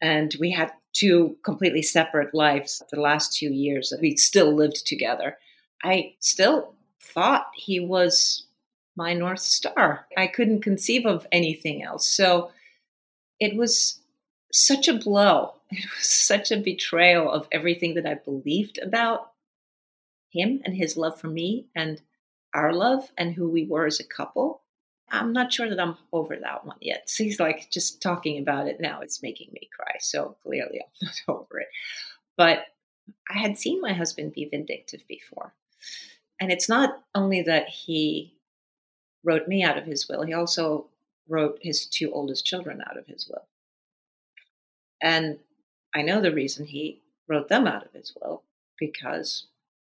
[0.00, 3.92] and we had two completely separate lives the last two years.
[4.00, 5.38] We still lived together.
[5.82, 8.44] I still thought he was
[8.96, 10.06] my North Star.
[10.16, 12.06] I couldn't conceive of anything else.
[12.06, 12.50] So
[13.40, 14.00] it was
[14.52, 15.54] such a blow.
[15.74, 19.32] It was such a betrayal of everything that I believed about
[20.28, 22.02] him and his love for me and
[22.52, 24.60] our love and who we were as a couple.
[25.10, 27.08] I'm not sure that I'm over that one yet.
[27.08, 29.94] So he's like just talking about it now, it's making me cry.
[30.00, 31.68] So clearly I'm not over it.
[32.36, 32.66] But
[33.30, 35.54] I had seen my husband be vindictive before.
[36.38, 38.34] And it's not only that he
[39.24, 40.86] wrote me out of his will, he also
[41.28, 43.46] wrote his two oldest children out of his will.
[45.00, 45.38] And
[45.94, 48.42] I know the reason he wrote them out of his will
[48.78, 49.46] because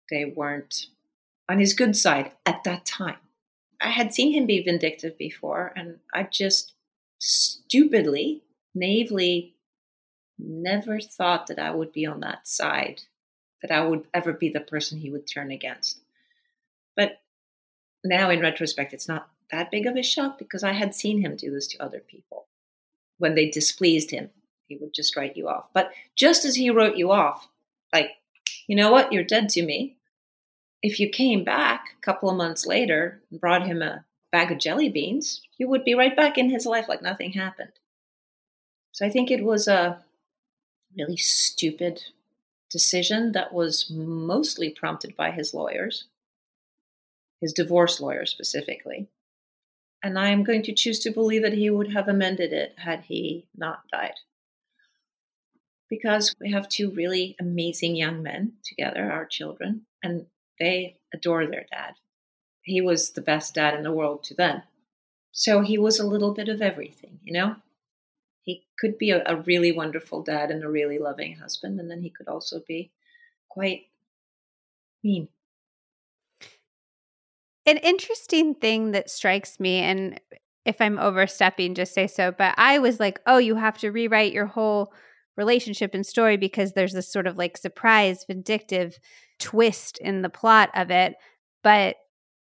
[0.10, 0.88] they weren't
[1.50, 3.18] on his good side at that time.
[3.82, 6.74] I had seen him be vindictive before, and I just
[7.18, 8.44] stupidly,
[8.76, 9.56] naively
[10.38, 13.02] never thought that I would be on that side,
[13.62, 16.01] that I would ever be the person he would turn against.
[18.04, 21.36] Now, in retrospect, it's not that big of a shock because I had seen him
[21.36, 22.48] do this to other people.
[23.18, 24.30] When they displeased him,
[24.68, 25.70] he would just write you off.
[25.74, 27.48] But just as he wrote you off,
[27.94, 28.12] like,
[28.68, 29.98] you know what, you're dead to me,
[30.82, 34.58] if you came back a couple of months later and brought him a bag of
[34.58, 37.74] jelly beans, you would be right back in his life like nothing happened.
[38.94, 40.04] So I think it was a
[40.98, 42.04] really stupid
[42.70, 46.06] decision that was mostly prompted by his lawyers,
[47.42, 49.10] his divorce lawyer specifically.
[50.04, 53.02] And I am going to choose to believe that he would have amended it had
[53.02, 54.16] he not died.
[55.90, 60.28] Because we have two really amazing young men together, our children, and
[60.60, 61.96] they adore their dad.
[62.64, 64.62] He was the best dad in the world to them.
[65.32, 67.56] So he was a little bit of everything, you know?
[68.44, 72.02] He could be a, a really wonderful dad and a really loving husband, and then
[72.02, 72.92] he could also be
[73.50, 73.88] quite
[75.04, 75.28] mean.
[77.66, 80.20] An interesting thing that strikes me, and
[80.66, 84.34] if I'm overstepping, just say so, but I was like, oh, you have to rewrite
[84.34, 84.94] your whole
[85.38, 88.98] relationship and story because there's this sort of like surprise, vindictive
[89.40, 91.16] twist in the plot of it.
[91.64, 91.98] But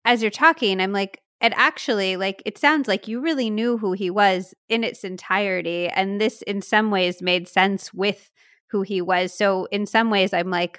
[0.04, 3.92] as you're talking, I'm like, it actually like it sounds like you really knew who
[3.92, 8.30] he was in its entirety and this in some ways made sense with
[8.70, 10.78] who he was so in some ways i'm like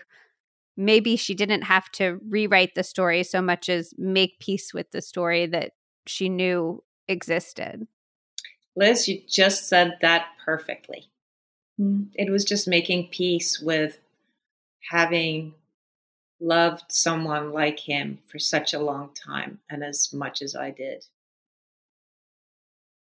[0.78, 5.02] maybe she didn't have to rewrite the story so much as make peace with the
[5.02, 5.72] story that
[6.06, 7.88] she knew existed
[8.76, 11.10] liz you just said that perfectly
[11.80, 12.08] mm.
[12.16, 14.00] it was just making peace with
[14.92, 15.54] having
[16.40, 21.06] loved someone like him for such a long time and as much as I did.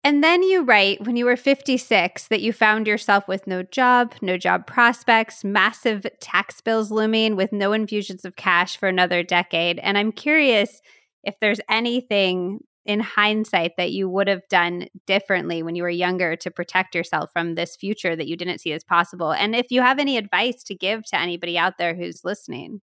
[0.04, 4.16] And then you write when you were 56 that you found yourself with no job,
[4.22, 9.78] no job prospects, massive tax bills looming with no infusions of cash for another decade.
[9.80, 10.82] And I'm curious
[11.24, 16.36] if there's anything in hindsight that you would have done differently when you were younger
[16.36, 19.32] to protect yourself from this future that you didn't see as possible.
[19.32, 22.82] And if you have any advice to give to anybody out there who's listening.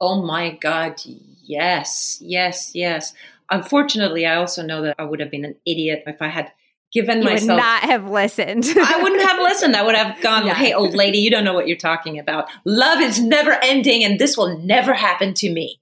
[0.00, 3.12] Oh my God, yes, yes, yes.
[3.50, 6.52] Unfortunately, I also know that I would have been an idiot if I had
[6.92, 7.50] given you myself.
[7.50, 8.64] would not have listened.
[8.66, 9.76] I wouldn't have listened.
[9.76, 10.54] I would have gone, yeah.
[10.54, 12.48] hey, old lady, you don't know what you're talking about.
[12.64, 15.80] Love is never ending, and this will never happen to me.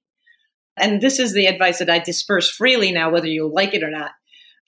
[0.77, 3.91] And this is the advice that I disperse freely now, whether you like it or
[3.91, 4.13] not.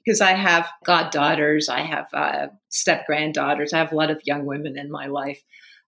[0.05, 4.47] Because I have goddaughters, I have uh, step granddaughters, I have a lot of young
[4.47, 5.43] women in my life.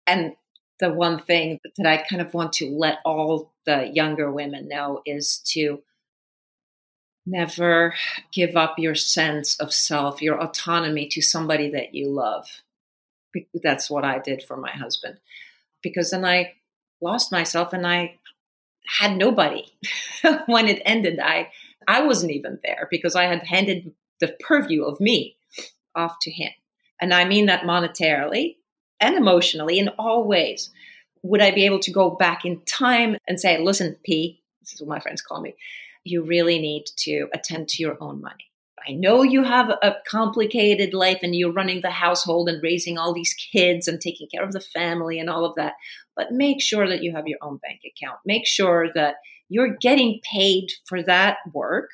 [0.07, 0.31] And
[0.79, 5.01] the one thing that I kind of want to let all the younger women know
[5.05, 5.83] is to
[7.27, 7.93] never
[8.31, 12.47] give up your sense of self, your autonomy to somebody that you love.
[13.53, 15.17] That's what I did for my husband.
[15.83, 16.53] Because then I
[17.01, 18.15] lost myself and I
[18.99, 19.65] had nobody
[20.47, 21.19] when it ended.
[21.19, 21.49] I
[21.87, 25.37] I wasn't even there because I had handed the purview of me
[25.95, 26.51] off to him.
[26.99, 28.55] And I mean that monetarily
[28.99, 30.69] and emotionally in all ways.
[31.23, 34.81] Would I be able to go back in time and say, listen, P, this is
[34.81, 35.55] what my friends call me,
[36.07, 38.45] you really need to attend to your own money.
[38.87, 43.13] I know you have a complicated life and you're running the household and raising all
[43.13, 45.73] these kids and taking care of the family and all of that,
[46.15, 48.19] but make sure that you have your own bank account.
[48.25, 49.15] Make sure that
[49.49, 51.89] you're getting paid for that work,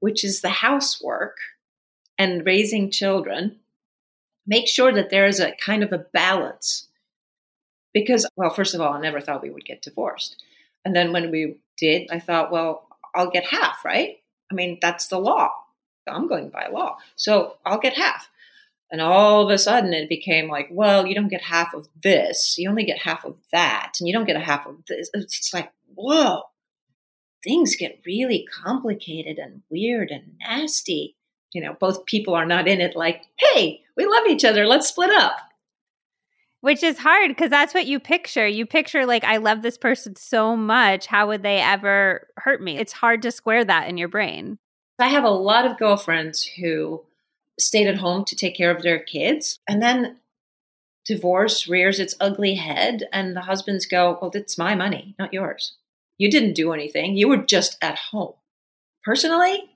[0.00, 1.36] which is the housework
[2.18, 3.60] and raising children
[4.46, 6.88] make sure that there is a kind of a balance.
[7.92, 10.42] Because, well, first of all, I never thought we would get divorced.
[10.84, 14.16] And then when we did, I thought, well, I'll get half, right?
[14.50, 15.50] I mean, that's the law.
[16.06, 16.96] I'm going by law.
[17.16, 18.28] So I'll get half.
[18.90, 22.56] And all of a sudden it became like, well, you don't get half of this.
[22.58, 23.94] You only get half of that.
[23.98, 25.10] And you don't get a half of this.
[25.14, 26.42] It's like, whoa,
[27.42, 31.16] things get really complicated and weird and nasty.
[31.52, 34.66] You know, both people are not in it like, hey, we love each other.
[34.66, 35.36] Let's split up.
[36.64, 38.46] Which is hard because that's what you picture.
[38.46, 41.04] You picture, like, I love this person so much.
[41.04, 42.78] How would they ever hurt me?
[42.78, 44.56] It's hard to square that in your brain.
[44.98, 47.04] I have a lot of girlfriends who
[47.60, 49.58] stayed at home to take care of their kids.
[49.68, 50.16] And then
[51.04, 55.76] divorce rears its ugly head, and the husbands go, Well, it's my money, not yours.
[56.16, 57.14] You didn't do anything.
[57.14, 58.36] You were just at home.
[59.04, 59.68] Personally,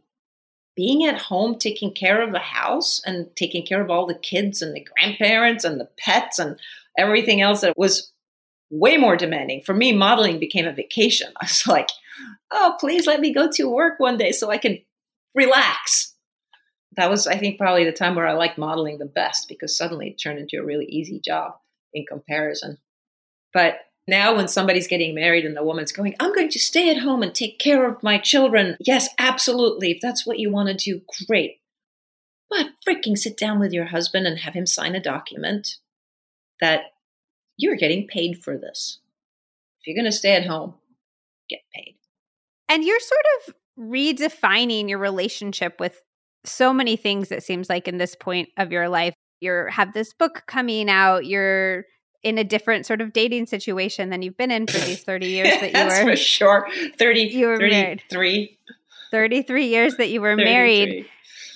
[0.78, 4.62] being at home, taking care of the house and taking care of all the kids
[4.62, 6.56] and the grandparents and the pets and
[6.96, 8.12] everything else that was
[8.70, 9.60] way more demanding.
[9.62, 11.32] For me, modeling became a vacation.
[11.40, 11.88] I was like,
[12.52, 14.78] oh, please let me go to work one day so I can
[15.34, 16.14] relax
[16.98, 20.08] that was, I think, probably the time where I liked modeling the best because suddenly
[20.08, 21.54] it turned into a really easy job
[21.94, 22.76] in comparison.
[23.54, 23.76] But
[24.08, 27.22] now, when somebody's getting married and the woman's going, I'm going to stay at home
[27.22, 28.76] and take care of my children.
[28.80, 29.90] Yes, absolutely.
[29.90, 31.60] If that's what you want to do, great.
[32.48, 35.76] But freaking sit down with your husband and have him sign a document
[36.60, 36.80] that
[37.58, 39.00] you're getting paid for this.
[39.80, 40.74] If you're going to stay at home,
[41.50, 41.96] get paid.
[42.70, 46.02] And you're sort of redefining your relationship with
[46.44, 50.12] so many things it seems like in this point of your life you have this
[50.12, 51.84] book coming out you're
[52.22, 55.48] in a different sort of dating situation than you've been in for these 30 years
[55.60, 58.56] that you That's were for sure 30 you were 33 married.
[59.10, 61.06] 33 years that you were married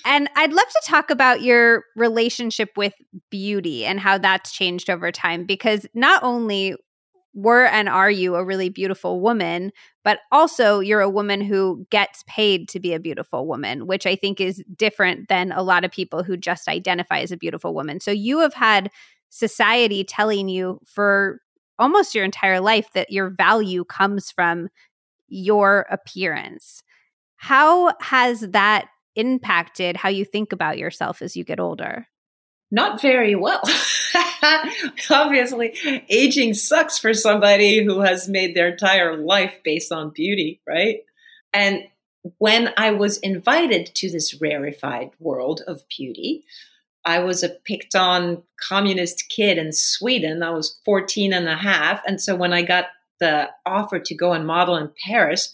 [0.05, 2.93] and I'd love to talk about your relationship with
[3.29, 6.75] beauty and how that's changed over time because not only
[7.33, 9.71] were and are you a really beautiful woman,
[10.03, 14.15] but also you're a woman who gets paid to be a beautiful woman, which I
[14.15, 17.99] think is different than a lot of people who just identify as a beautiful woman.
[17.99, 18.91] So you have had
[19.33, 21.39] society telling you for
[21.79, 24.69] almost your entire life that your value comes from
[25.27, 26.83] your appearance.
[27.37, 32.05] How has that impacted how you think about yourself as you get older?
[32.69, 33.61] Not very well.
[35.09, 40.99] Obviously, aging sucks for somebody who has made their entire life based on beauty, right?
[41.53, 41.83] And
[42.37, 46.45] when I was invited to this rarefied world of beauty,
[47.05, 50.43] I was a picked on communist kid in Sweden.
[50.43, 52.01] I was 14 and a half.
[52.07, 52.85] And so when I got
[53.19, 55.53] the offer to go and model in Paris,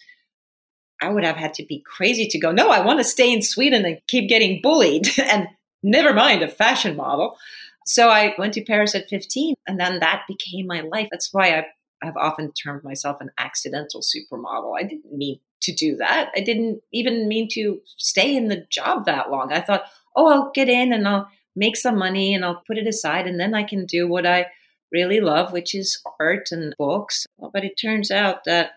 [1.01, 3.41] I would have had to be crazy to go, no, I want to stay in
[3.41, 5.47] Sweden and keep getting bullied and
[5.81, 7.37] never mind a fashion model.
[7.85, 11.07] So I went to Paris at 15, and then that became my life.
[11.09, 11.65] That's why I,
[12.03, 14.77] I've often termed myself an accidental supermodel.
[14.77, 16.29] I didn't mean to do that.
[16.35, 19.51] I didn't even mean to stay in the job that long.
[19.51, 19.85] I thought,
[20.15, 23.39] oh, I'll get in and I'll make some money and I'll put it aside, and
[23.39, 24.47] then I can do what I
[24.91, 27.27] really love, which is art and books.
[27.39, 28.71] But it turns out that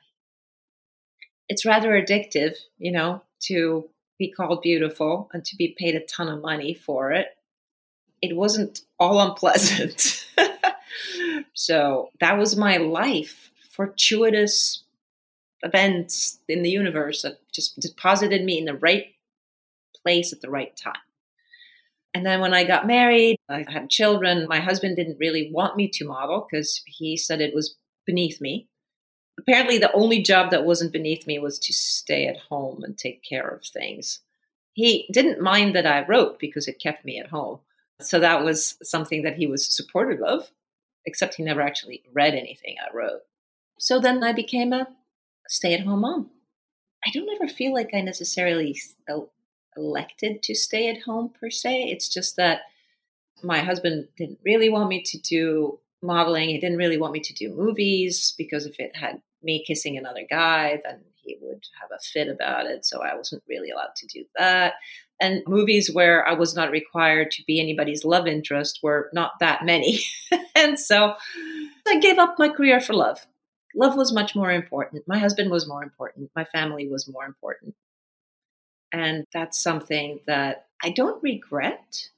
[1.49, 6.29] it's rather addictive, you know, to be called beautiful and to be paid a ton
[6.29, 7.29] of money for it
[8.23, 10.25] it wasn't all unpleasant.
[11.55, 13.51] so that was my life.
[13.71, 14.85] Fortuitous
[15.63, 19.07] events in the universe that just deposited me in the right
[20.03, 20.95] place at the right time.
[22.15, 24.47] And then when I got married, I had children.
[24.49, 28.69] My husband didn't really want me to model because he said it was beneath me.
[29.39, 33.23] Apparently, the only job that wasn't beneath me was to stay at home and take
[33.23, 34.21] care of things.
[34.75, 37.61] He didn't mind that I wrote because it kept me at home.
[38.01, 40.51] So that was something that he was supportive of,
[41.07, 43.21] except he never actually read anything I wrote.
[43.79, 44.89] So then I became a
[45.49, 46.31] stay at home mom.
[47.05, 48.79] I don't ever feel like I necessarily
[49.77, 51.85] elected to stay at home per se.
[51.91, 52.63] It's just that
[53.43, 56.49] my husband didn't really want me to do modeling.
[56.49, 60.27] He didn't really want me to do movies because if it had me kissing another
[60.29, 62.85] guy, then he would have a fit about it.
[62.85, 64.75] So I wasn't really allowed to do that.
[65.21, 69.65] And movies where I was not required to be anybody's love interest were not that
[69.65, 70.01] many.
[70.57, 71.15] and so
[71.87, 73.25] I gave up my career for love.
[73.75, 75.05] Love was much more important.
[75.07, 76.31] My husband was more important.
[76.35, 77.75] My family was more important.
[78.93, 82.09] And that's something that I don't regret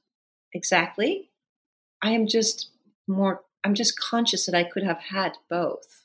[0.53, 1.29] exactly.
[2.01, 2.69] I am just
[3.07, 6.03] more, I'm just conscious that I could have had both.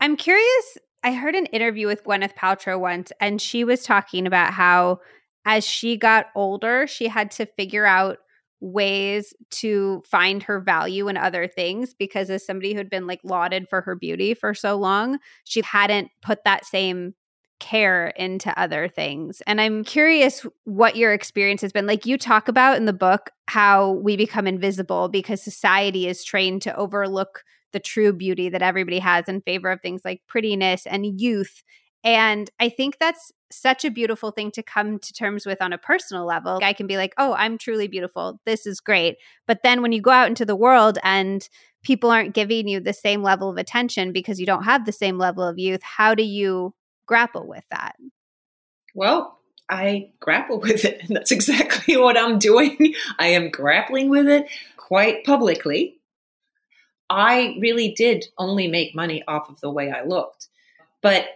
[0.00, 4.52] I'm curious I heard an interview with Gwyneth Paltrow once, and she was talking about
[4.52, 5.00] how
[5.44, 8.18] as she got older, she had to figure out
[8.60, 13.68] ways to find her value in other things because as somebody who'd been like lauded
[13.68, 17.14] for her beauty for so long, she hadn't put that same
[17.62, 19.40] care into other things.
[19.46, 21.86] And I'm curious what your experience has been.
[21.86, 26.62] Like you talk about in the book how we become invisible because society is trained
[26.62, 31.20] to overlook the true beauty that everybody has in favor of things like prettiness and
[31.20, 31.62] youth.
[32.02, 35.78] And I think that's such a beautiful thing to come to terms with on a
[35.78, 36.58] personal level.
[36.60, 38.40] I can be like, oh, I'm truly beautiful.
[38.44, 39.18] This is great.
[39.46, 41.48] But then when you go out into the world and
[41.84, 45.16] people aren't giving you the same level of attention because you don't have the same
[45.16, 46.74] level of youth, how do you
[47.12, 47.96] grapple with that?
[48.94, 49.38] Well,
[49.68, 51.02] I grapple with it.
[51.02, 52.94] And that's exactly what I'm doing.
[53.18, 54.46] I am grappling with it
[54.78, 55.98] quite publicly.
[57.10, 60.48] I really did only make money off of the way I looked.
[61.02, 61.26] But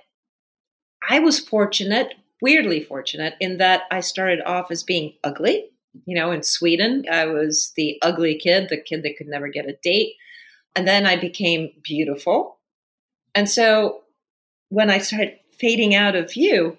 [1.07, 5.69] I was fortunate, weirdly fortunate, in that I started off as being ugly.
[6.07, 9.69] You know, in Sweden, I was the ugly kid, the kid that could never get
[9.69, 10.15] a date.
[10.75, 12.61] And then I became beautiful.
[13.35, 14.05] And so
[14.71, 16.79] when I started fading out of view,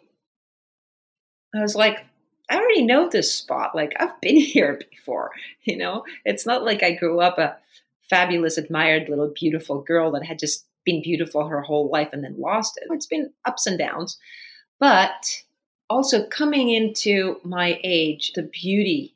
[1.56, 2.06] I was like,
[2.50, 3.76] I already know this spot.
[3.76, 5.32] Like I've been here before,
[5.64, 6.04] you know?
[6.26, 7.58] It's not like I grew up a
[8.10, 12.40] fabulous, admired little beautiful girl that had just been beautiful her whole life and then
[12.40, 12.88] lost it.
[12.92, 14.18] It's been ups and downs.
[14.80, 15.44] But
[15.90, 19.16] also coming into my age, the beauty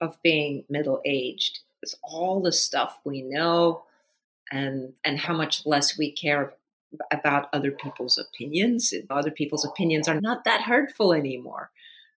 [0.00, 3.84] of being middle aged is all the stuff we know
[4.50, 6.52] and and how much less we care
[7.10, 8.92] about other people's opinions.
[9.10, 11.70] Other people's opinions are not that hurtful anymore.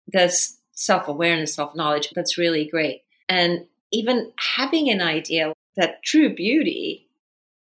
[0.06, 3.02] This self awareness, self knowledge, that's really great.
[3.28, 7.08] And even having an idea that true beauty,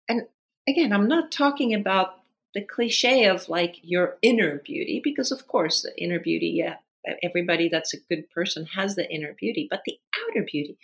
[0.08, 0.24] and
[0.68, 2.20] again, I'm not talking about
[2.54, 6.76] the cliche of like your inner beauty, because of course, the inner beauty, yeah,
[7.24, 10.78] everybody that's a good person has the inner beauty, but the outer beauty,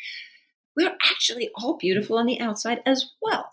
[0.75, 3.51] we're actually all beautiful on the outside as well.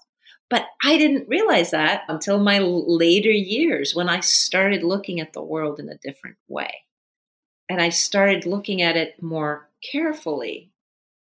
[0.51, 5.43] But I didn't realize that until my later years when I started looking at the
[5.43, 6.83] world in a different way.
[7.69, 10.73] And I started looking at it more carefully,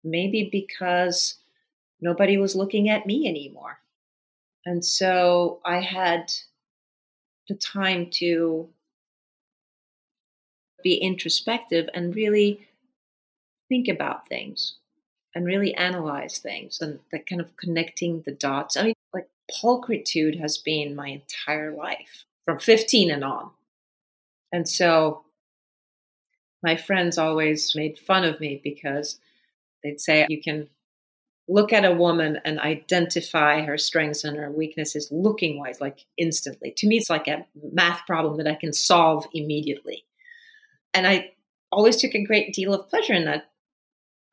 [0.04, 1.36] maybe because
[2.02, 3.78] nobody was looking at me anymore.
[4.66, 6.34] And so I had
[7.48, 8.70] the time to
[10.84, 12.68] be introspective and really
[13.70, 14.78] think about things
[15.36, 18.76] and really analyze things and that kind of connecting the dots.
[18.76, 18.94] I mean,
[19.62, 23.52] pulchritude has been my entire life from 15 and on.
[24.52, 25.24] And so
[26.64, 29.20] my friends always made fun of me because
[29.84, 30.68] they'd say you can
[31.48, 36.74] look at a woman and identify her strengths and her weaknesses looking wise, like instantly.
[36.78, 40.06] To me, it's like a math problem that I can solve immediately.
[40.94, 41.32] And I
[41.72, 43.50] always took a great deal of pleasure in that.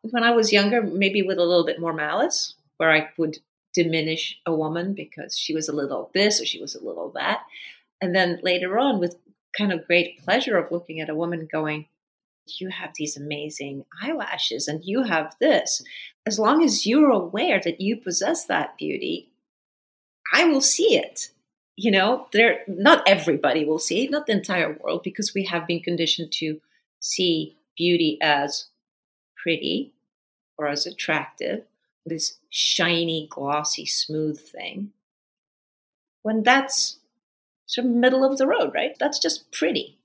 [0.03, 3.39] When I was younger, maybe with a little bit more malice, where I would
[3.75, 7.41] diminish a woman because she was a little this or she was a little that.
[8.01, 9.17] And then later on, with
[9.57, 11.87] kind of great pleasure of looking at a woman going,
[12.59, 15.83] you have these amazing eyelashes and you have this.
[16.27, 19.31] As long as you're aware that you possess that beauty,
[20.33, 21.31] I will see it.
[21.77, 25.67] You know, there not everybody will see it, not the entire world, because we have
[25.67, 26.61] been conditioned to
[27.01, 28.67] see beauty as
[29.37, 29.93] pretty
[30.59, 31.63] or as attractive,
[32.09, 34.91] this shiny, glossy, smooth thing.
[36.23, 36.99] When that's
[37.67, 38.97] sort of middle of the road, right?
[38.99, 39.99] That's just pretty.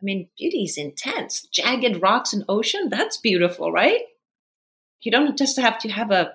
[0.00, 1.42] I mean, beauty is intense.
[1.42, 4.02] Jagged rocks and ocean, that's beautiful, right?
[5.02, 6.34] You don't just have to have a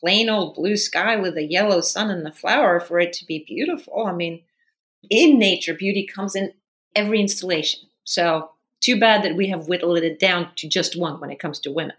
[0.00, 3.44] plain old blue sky with a yellow sun and the flower for it to be
[3.46, 4.06] beautiful.
[4.06, 4.42] I mean,
[5.08, 6.52] in nature, beauty comes in
[6.96, 7.88] every installation.
[8.04, 8.50] So,
[8.80, 11.72] too bad that we have whittled it down to just one when it comes to
[11.72, 11.96] women.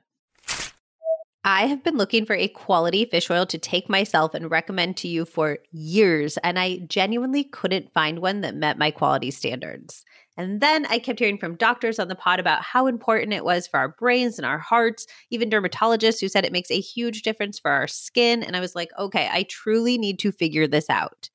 [1.48, 5.08] I have been looking for a quality fish oil to take myself and recommend to
[5.08, 10.04] you for years, and I genuinely couldn't find one that met my quality standards.
[10.38, 13.68] And then I kept hearing from doctors on the pod about how important it was
[13.68, 17.60] for our brains and our hearts, even dermatologists who said it makes a huge difference
[17.60, 18.42] for our skin.
[18.42, 21.30] And I was like, okay, I truly need to figure this out.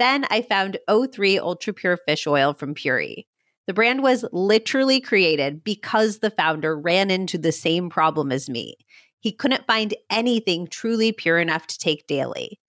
[0.00, 3.26] Then I found O3 Ultra Pure Fish Oil from Puori.
[3.66, 8.74] The brand was literally created because the founder ran into the same problem as me.
[9.24, 12.60] He couldn't find anything truly pure enough to take daily.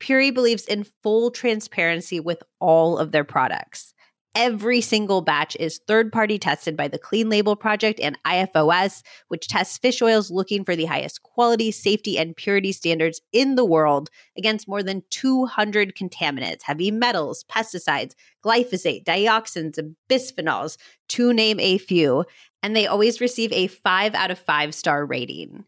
[0.00, 3.92] Puori believes in full transparency with all of their products.
[4.36, 9.48] Every single batch is third party tested by the Clean Label Project and IFOS, which
[9.48, 14.08] tests fish oils looking for the highest quality, safety, and purity standards in the world
[14.38, 20.76] against more than 200 contaminants, heavy metals, pesticides, glyphosate, dioxins, and bisphenols,
[21.08, 22.24] to name a few.
[22.62, 25.64] And they always receive a five out of five star rating.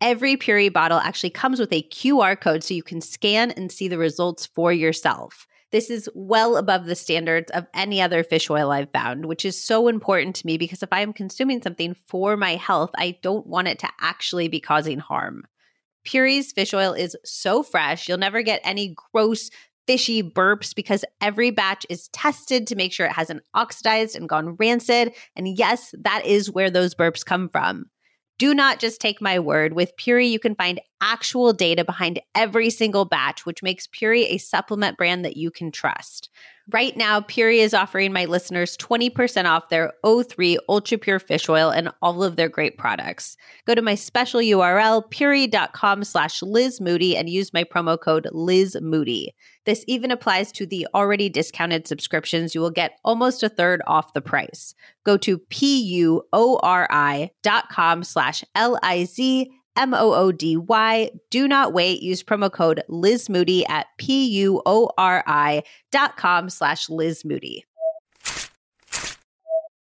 [0.00, 3.86] Every Puori bottle actually comes with a QR code so you can scan and see
[3.86, 5.46] the results for yourself.
[5.72, 9.62] This is well above the standards of any other fish oil I've found, which is
[9.62, 13.46] so important to me because if I am consuming something for my health, I don't
[13.46, 15.44] want it to actually be causing harm.
[16.06, 19.50] Puori's fish oil is so fresh, you'll never get any gross,
[19.86, 24.54] fishy burps because every batch is tested to make sure it hasn't oxidized and gone
[24.56, 25.12] rancid.
[25.36, 27.90] And yes, that is where those burps come from.
[28.40, 29.74] Do not just take my word.
[29.74, 34.38] With Puori, you can find actual data behind every single batch, which makes Puori a
[34.38, 36.30] supplement brand that you can trust.
[36.72, 41.70] Right now, Puori is offering my listeners 20% off their O3 Ultra Pure Fish Oil
[41.70, 43.36] and all of their great products.
[43.66, 48.76] Go to my special URL, puori.com slash Liz Moody, and use my promo code Liz
[48.80, 49.34] Moody.
[49.64, 52.54] This even applies to the already discounted subscriptions.
[52.54, 54.74] You will get almost a third off the price.
[55.04, 61.10] Go to P-U-O-R-I dot com slash L-I-Z M O O D Y.
[61.30, 62.02] Do not wait.
[62.02, 67.24] Use promo code Liz Moody at P U O R I dot com slash Liz
[67.24, 67.64] Moody.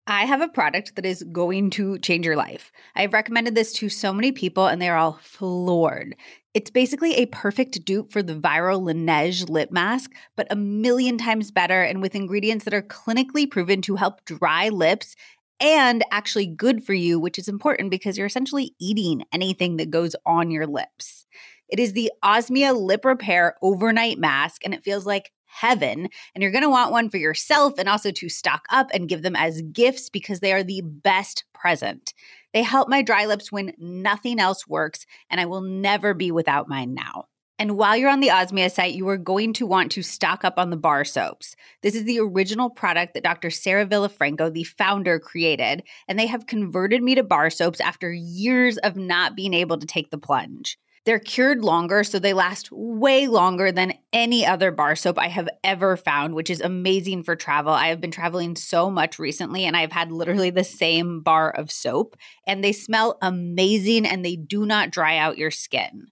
[0.07, 2.71] I have a product that is going to change your life.
[2.95, 6.15] I've recommended this to so many people and they're all floored.
[6.53, 11.51] It's basically a perfect dupe for the viral Laneige lip mask, but a million times
[11.51, 15.17] better and with ingredients that are clinically proven to help dry lips
[15.61, 20.17] and actually good for you, which is important because you're essentially eating anything that goes
[20.27, 21.27] on your lips.
[21.69, 26.09] It is the Osmia Lip Repair Overnight Mask, and it feels like heaven.
[26.35, 29.23] And you're going to want one for yourself and also to stock up and give
[29.23, 32.13] them as gifts because they are the best present.
[32.53, 36.69] They help my dry lips when nothing else works, and I will never be without
[36.69, 37.27] mine now.
[37.65, 40.59] And while you're on the Osmia site, you are going to want to stock up
[40.59, 41.57] on the bar soaps.
[41.81, 43.49] This is the original product that Dr.
[43.49, 48.77] Sarah Villafranco, the founder, created, and they have converted me to bar soaps after years
[48.77, 50.77] of not being able to take the plunge.
[51.07, 55.49] They're cured longer, so they last way longer than any other bar soap I have
[55.63, 57.73] ever found, which is amazing for travel.
[57.73, 61.73] I have been traveling so much recently, and I've had literally the same bar of
[61.73, 66.09] soap, and they smell amazing and they do not dry out your skin.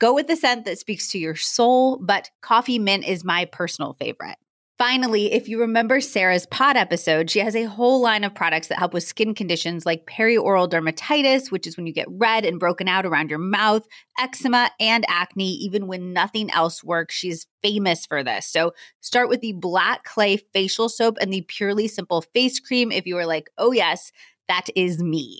[0.00, 3.94] Go with the scent that speaks to your soul, but coffee mint is my personal
[3.94, 4.36] favorite.
[4.76, 8.78] Finally, if you remember Sarah's pod episode, she has a whole line of products that
[8.78, 12.88] help with skin conditions like perioral dermatitis, which is when you get red and broken
[12.88, 13.86] out around your mouth,
[14.18, 17.14] eczema, and acne, even when nothing else works.
[17.14, 18.48] She's famous for this.
[18.48, 23.06] So start with the black clay facial soap and the purely simple face cream if
[23.06, 24.10] you are like, oh, yes,
[24.48, 25.38] that is me.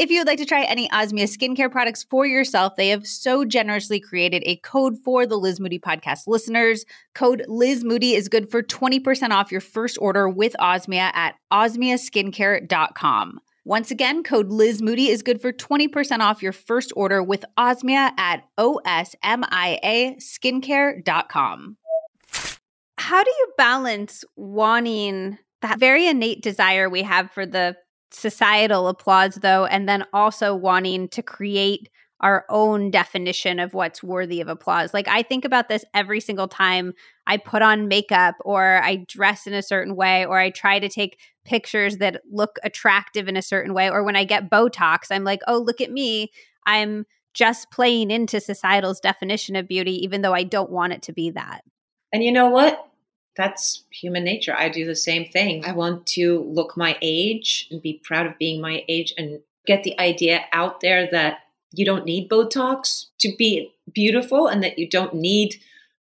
[0.00, 3.44] If you would like to try any Osmia skincare products for yourself, they have so
[3.44, 6.86] generously created a code for the Liz Moody podcast listeners.
[7.14, 13.40] Code Liz Moody is good for 20% off your first order with Osmia at osmiaskincare.com.
[13.66, 18.18] Once again, code Liz Moody is good for 20% off your first order with Osmia
[18.18, 21.76] at osmia skincare.com.
[22.96, 27.76] How do you balance wanting that very innate desire we have for the
[28.10, 31.88] societal applause though and then also wanting to create
[32.20, 34.92] our own definition of what's worthy of applause.
[34.92, 36.92] Like I think about this every single time
[37.26, 40.88] I put on makeup or I dress in a certain way or I try to
[40.88, 45.24] take pictures that look attractive in a certain way or when I get Botox I'm
[45.24, 46.30] like, "Oh, look at me.
[46.66, 51.12] I'm just playing into societal's definition of beauty even though I don't want it to
[51.12, 51.62] be that."
[52.12, 52.89] And you know what?
[53.36, 54.54] That's human nature.
[54.56, 55.64] I do the same thing.
[55.64, 59.82] I want to look my age and be proud of being my age and get
[59.82, 61.38] the idea out there that
[61.72, 65.56] you don't need Botox to be beautiful and that you don't need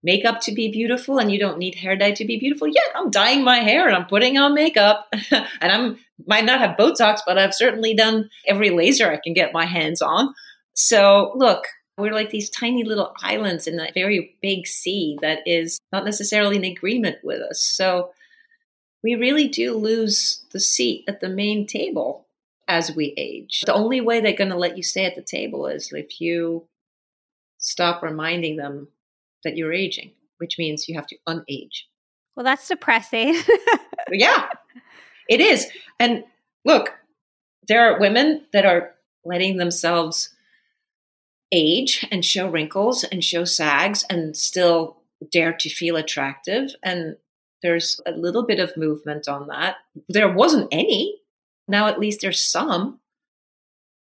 [0.03, 2.69] makeup to be beautiful and you don't need hair dye to be beautiful.
[2.69, 6.77] Yeah, I'm dyeing my hair and I'm putting on makeup and I'm might not have
[6.77, 10.33] Botox, but I've certainly done every laser I can get my hands on.
[10.75, 11.65] So look,
[11.97, 16.57] we're like these tiny little islands in a very big sea that is not necessarily
[16.57, 17.61] in agreement with us.
[17.61, 18.11] So
[19.03, 22.27] we really do lose the seat at the main table
[22.67, 23.63] as we age.
[23.67, 26.67] The only way they're going to let you stay at the table is if you
[27.59, 28.89] stop reminding them
[29.45, 31.85] that you're aging, which means you have to unage.
[32.35, 33.41] Well, that's depressing.
[34.11, 34.49] yeah,
[35.29, 35.69] it is.
[36.01, 36.25] And
[36.65, 36.93] look,
[37.69, 40.31] there are women that are letting themselves
[41.53, 44.97] age and show wrinkles and show sags and still
[45.31, 46.71] dare to feel attractive.
[46.83, 47.17] And
[47.63, 49.77] there's a little bit of movement on that.
[50.09, 51.21] There wasn't any.
[51.67, 53.01] Now at least there's some.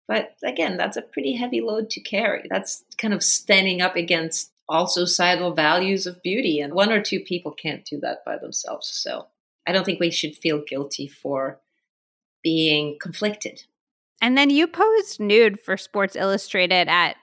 [0.08, 2.48] But again, that's a pretty heavy load to carry.
[2.50, 6.60] That's kind of standing up against all societal values of beauty.
[6.60, 8.88] And one or two people can't do that by themselves.
[8.88, 9.28] So
[9.66, 11.60] I don't think we should feel guilty for
[12.44, 13.64] being conflicted.
[14.22, 17.16] And then you posed nude for Sports Illustrated at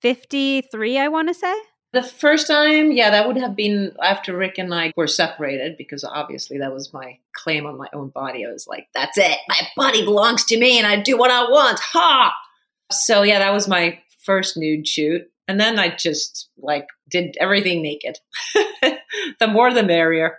[0.00, 1.54] 53, I want to say.
[1.92, 6.04] The first time, yeah, that would have been after Ric and I were separated because
[6.04, 8.44] obviously that was my claim on my own body.
[8.44, 9.38] I was like, that's it.
[9.48, 11.78] My body belongs to me and I do what I want.
[11.80, 12.34] Ha!
[12.90, 15.22] So, yeah, that was my first nude shoot.
[15.48, 18.18] And then I just like did everything naked.
[19.40, 20.38] the more the merrier.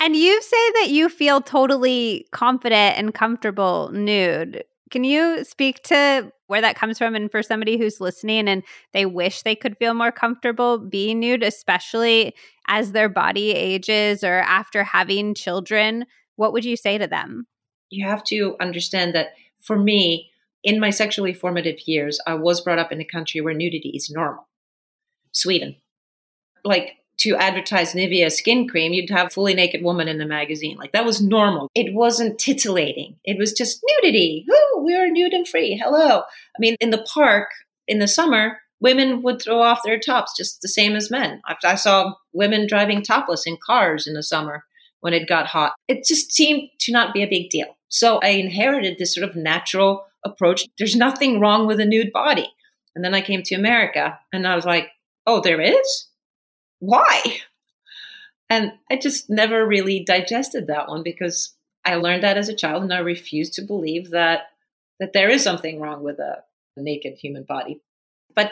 [0.00, 4.64] And you say that you feel totally confident and comfortable nude.
[4.92, 7.14] Can you speak to where that comes from?
[7.14, 8.62] And for somebody who's listening and
[8.92, 12.34] they wish they could feel more comfortable being nude, especially
[12.68, 16.04] as their body ages or after having children,
[16.36, 17.46] what would you say to them?
[17.88, 20.30] You have to understand that for me,
[20.62, 24.10] in my sexually formative years, I was brought up in a country where nudity is
[24.10, 24.46] normal.
[25.32, 25.76] Sweden.
[26.64, 30.76] Like to advertise Nivea skin cream, you'd have fully naked woman in the magazine.
[30.76, 31.70] Like that was normal.
[31.74, 33.16] It wasn't titillating.
[33.24, 34.44] It was just nudity.
[34.48, 35.80] Woo, we are nude and free.
[35.82, 36.20] Hello.
[36.20, 37.48] I mean, in the park
[37.86, 41.40] in the summer, women would throw off their tops just the same as men.
[41.46, 44.64] I, I saw women driving topless in cars in the summer
[45.00, 45.74] when it got hot.
[45.86, 47.76] It just seemed to not be a big deal.
[47.88, 50.66] So I inherited this sort of natural approach.
[50.76, 52.52] There's nothing wrong with a nude body.
[52.96, 54.88] And then I came to America and I was like,
[55.26, 56.08] oh, there is?
[56.82, 57.38] Why?
[58.50, 61.54] And I just never really digested that one because
[61.84, 64.48] I learned that as a child and I refused to believe that
[64.98, 66.42] that there is something wrong with a,
[66.76, 67.80] naked human body.
[68.34, 68.46] But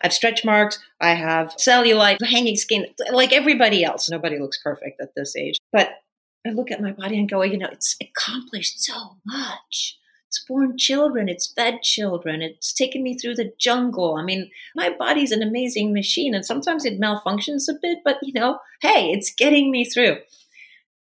[0.00, 4.10] I have stretch marks, I have cellulite, hanging skin, like everybody else.
[4.10, 5.58] Nobody looks perfect at this age.
[5.72, 5.90] But
[6.46, 9.98] I look at my body and go, you know, it's accomplished so much.
[10.36, 14.16] It's born children, it's fed children, it's taken me through the jungle.
[14.16, 18.34] I mean, my body's an amazing machine, and sometimes it malfunctions a bit, but you
[18.34, 20.18] know, hey, it's getting me through.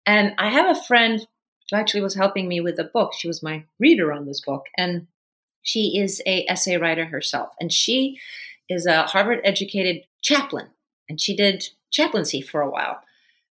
[0.04, 1.26] And I have a friend
[1.70, 3.14] who actually was helping me with the book.
[3.14, 5.06] She was my reader on this book, and
[5.62, 8.20] she is a essay writer herself, and she
[8.68, 10.66] is a Harvard educated chaplain,
[11.08, 13.00] and she did chaplaincy for a while.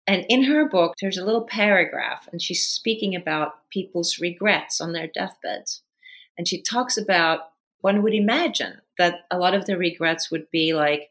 [0.07, 4.93] And in her book, there's a little paragraph, and she's speaking about people's regrets on
[4.93, 5.83] their deathbeds.
[6.37, 7.51] And she talks about
[7.81, 11.11] one would imagine that a lot of the regrets would be like,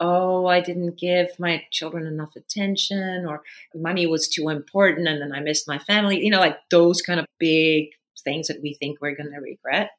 [0.00, 3.42] oh, I didn't give my children enough attention, or
[3.74, 6.24] money was too important, and then I missed my family.
[6.24, 9.90] You know, like those kind of big things that we think we're going to regret.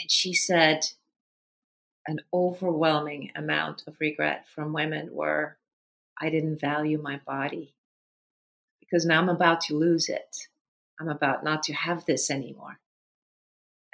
[0.00, 0.80] And she said,
[2.08, 5.56] an overwhelming amount of regret from women were
[6.20, 7.74] I didn't value my body
[8.80, 10.48] because now I'm about to lose it.
[11.00, 12.78] I'm about not to have this anymore.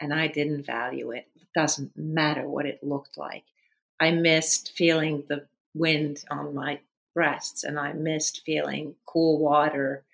[0.00, 1.28] And I didn't value it.
[1.36, 3.44] It doesn't matter what it looked like.
[4.00, 6.80] I missed feeling the wind on my
[7.14, 10.04] breasts and I missed feeling cool water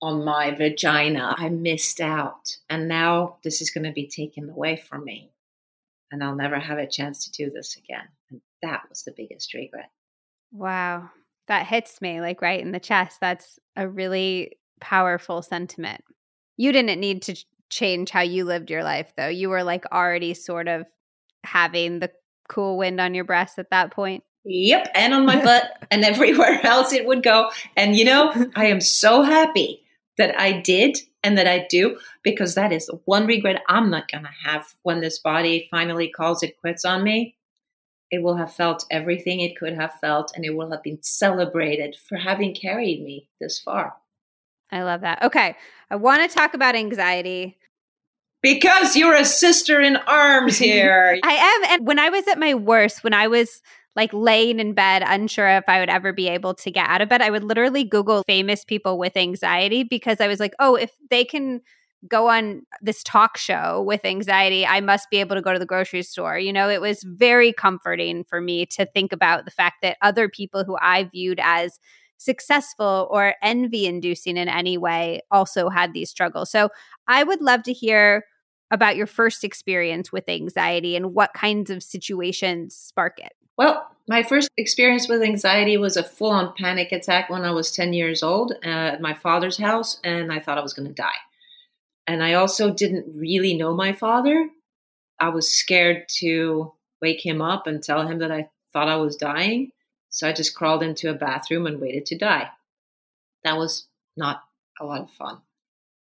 [0.00, 1.34] on my vagina.
[1.36, 2.56] I missed out.
[2.70, 5.30] And now this is going to be taken away from me.
[6.10, 8.08] And I'll never have a chance to do this again.
[8.30, 9.90] And that was the biggest regret.
[10.52, 11.10] Wow
[11.50, 13.18] that hits me like right in the chest.
[13.20, 16.02] That's a really powerful sentiment.
[16.56, 17.36] You didn't need to
[17.70, 19.28] change how you lived your life though.
[19.28, 20.86] You were like already sort of
[21.44, 22.10] having the
[22.48, 24.22] cool wind on your breast at that point.
[24.44, 27.50] Yep, and on my butt and everywhere else it would go.
[27.76, 29.82] And you know, I am so happy
[30.18, 34.24] that I did and that I do because that is one regret I'm not going
[34.24, 37.34] to have when this body finally calls it quits on me
[38.10, 41.96] it will have felt everything it could have felt and it will have been celebrated
[41.96, 43.94] for having carried me this far.
[44.72, 45.22] I love that.
[45.22, 45.56] Okay.
[45.90, 47.56] I want to talk about anxiety.
[48.42, 51.18] Because you're a sister in arms here.
[51.22, 51.72] I am.
[51.72, 53.60] And when I was at my worst, when I was
[53.96, 57.08] like laying in bed, unsure if I would ever be able to get out of
[57.08, 60.92] bed, I would literally Google famous people with anxiety because I was like, oh, if
[61.10, 61.60] they can
[62.08, 65.66] go on this talk show with anxiety, I must be able to go to the
[65.66, 66.38] grocery store.
[66.38, 70.28] You know, it was very comforting for me to think about the fact that other
[70.28, 71.78] people who I viewed as
[72.16, 76.50] successful or envy inducing in any way also had these struggles.
[76.50, 76.68] So
[77.06, 78.24] I would love to hear
[78.70, 83.32] about your first experience with anxiety and what kinds of situations spark it.
[83.56, 87.72] Well, my first experience with anxiety was a full on panic attack when I was
[87.72, 90.94] 10 years old uh, at my father's house, and I thought I was going to
[90.94, 91.18] die.
[92.10, 94.50] And I also didn't really know my father.
[95.20, 99.14] I was scared to wake him up and tell him that I thought I was
[99.14, 99.70] dying.
[100.08, 102.48] So I just crawled into a bathroom and waited to die.
[103.44, 103.86] That was
[104.16, 104.42] not
[104.80, 105.38] a lot of fun.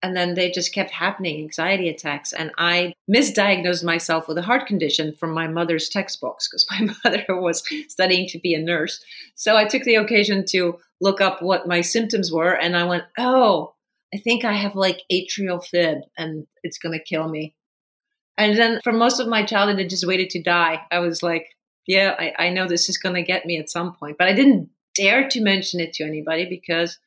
[0.02, 2.32] And then they just kept happening, anxiety attacks.
[2.32, 7.24] And I misdiagnosed myself with a heart condition from my mother's textbooks because my mother
[7.28, 9.00] was studying to be a nurse.
[9.36, 12.54] So I took the occasion to look up what my symptoms were.
[12.54, 13.74] And I went, oh,
[14.14, 17.54] I think I have like atrial fib and it's going to kill me.
[18.38, 20.82] And then for most of my childhood, I just waited to die.
[20.90, 21.48] I was like
[21.86, 24.18] yeah, I, I know this is going to get me at some point.
[24.18, 26.98] But I didn't dare to mention it to anybody because,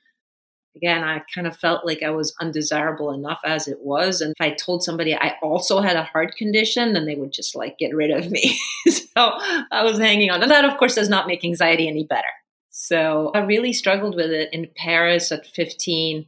[0.76, 4.22] again, I kind of felt like I was undesirable enough as it was.
[4.22, 7.56] And if I told somebody I also had a heart condition, then they would just
[7.56, 8.60] like get rid of me.
[8.88, 10.42] so I was hanging on.
[10.42, 12.28] And that, of course, does not make anxiety any better.
[12.70, 16.26] So I really struggled with it in Paris at 15.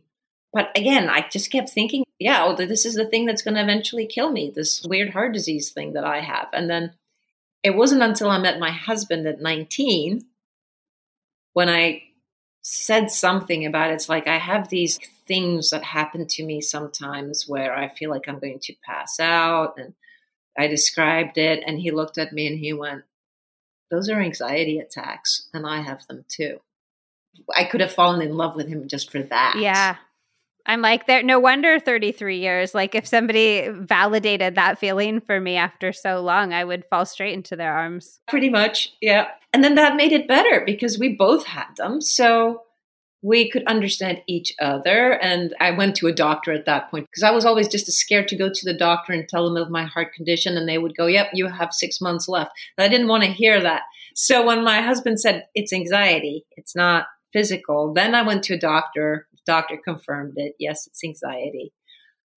[0.57, 3.61] But again, I just kept thinking, yeah, oh, this is the thing that's going to
[3.61, 6.47] eventually kill me, this weird heart disease thing that I have.
[6.51, 6.93] And then
[7.61, 10.25] it wasn't until I met my husband at 19
[11.53, 12.01] when I
[12.63, 13.93] said something about it.
[13.93, 14.97] It's like I have these
[15.27, 19.75] things that happen to me sometimes where I feel like I'm going to pass out.
[19.77, 19.93] And
[20.57, 23.03] I described it, and he looked at me and he went,
[23.91, 26.61] Those are anxiety attacks, and I have them too.
[27.55, 29.57] I could have fallen in love with him just for that.
[29.59, 29.97] Yeah.
[30.67, 31.23] I'm like, there.
[31.23, 32.75] No wonder 33 years.
[32.75, 37.33] Like, if somebody validated that feeling for me after so long, I would fall straight
[37.33, 38.19] into their arms.
[38.27, 39.27] Pretty much, yeah.
[39.53, 42.63] And then that made it better because we both had them, so
[43.23, 45.13] we could understand each other.
[45.13, 48.27] And I went to a doctor at that point because I was always just scared
[48.27, 50.95] to go to the doctor and tell them of my heart condition, and they would
[50.97, 53.83] go, "Yep, you have six months left." I didn't want to hear that.
[54.15, 58.59] So when my husband said it's anxiety, it's not physical, then I went to a
[58.59, 60.55] doctor doctor confirmed it.
[60.59, 61.73] Yes, it's anxiety.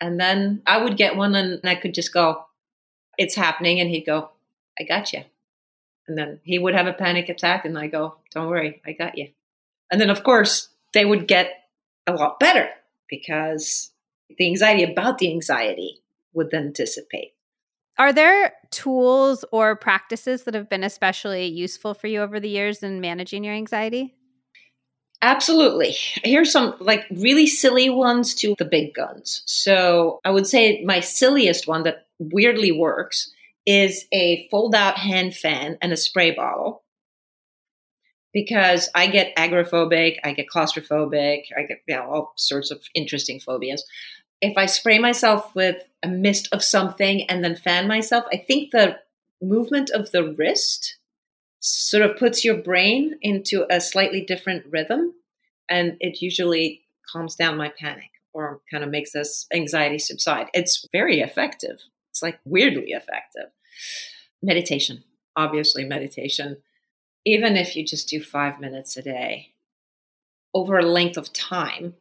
[0.01, 2.47] And then I would get one and I could just go,
[3.19, 3.81] it's happening.
[3.81, 4.31] And he'd go,
[4.79, 5.25] I got you.
[6.09, 9.19] And then he would have a panic attack and I go, don't worry, I got
[9.19, 9.29] you.
[9.93, 11.51] And then, of course, they would get
[12.07, 12.69] a lot better
[13.09, 13.91] because
[14.39, 16.01] the anxiety about the anxiety
[16.33, 17.35] would then dissipate.
[17.99, 22.83] Are there tools or practices that have been especially useful for you over the years
[22.83, 24.15] in managing your anxiety?
[25.23, 25.95] Absolutely.
[26.25, 29.43] Here's some like really silly ones to the big guns.
[29.45, 33.31] So I would say my silliest one that weirdly works
[33.67, 36.83] is a fold out hand fan and a spray bottle.
[38.33, 43.41] Because I get agoraphobic, I get claustrophobic, I get you know, all sorts of interesting
[43.41, 43.85] phobias.
[44.41, 48.71] If I spray myself with a mist of something and then fan myself, I think
[48.71, 48.99] the
[49.43, 50.97] movement of the wrist
[51.61, 55.15] sort of puts your brain into a slightly different rhythm
[55.69, 60.49] and it usually calms down my panic or kind of makes this anxiety subside.
[60.55, 61.81] It's very effective.
[62.11, 63.51] It's like weirdly effective.
[64.43, 65.05] Meditation,
[65.37, 66.57] obviously, meditation.
[67.25, 69.53] Even if you just do five minutes a day
[70.55, 71.95] over a length of time,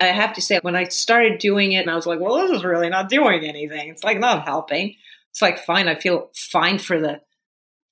[0.00, 2.50] I have to say, when I started doing it, and I was like, well, this
[2.50, 3.88] is really not doing anything.
[3.88, 4.96] It's like not helping.
[5.30, 7.20] It's like, fine, I feel fine for the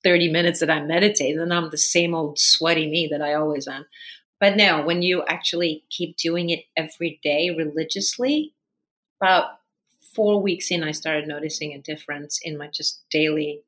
[0.03, 3.67] 30 minutes that I meditate, and I'm the same old sweaty me that I always
[3.67, 3.85] am.
[4.39, 8.53] But now, when you actually keep doing it every day religiously,
[9.21, 9.59] about
[10.15, 13.63] four weeks in, I started noticing a difference in my just daily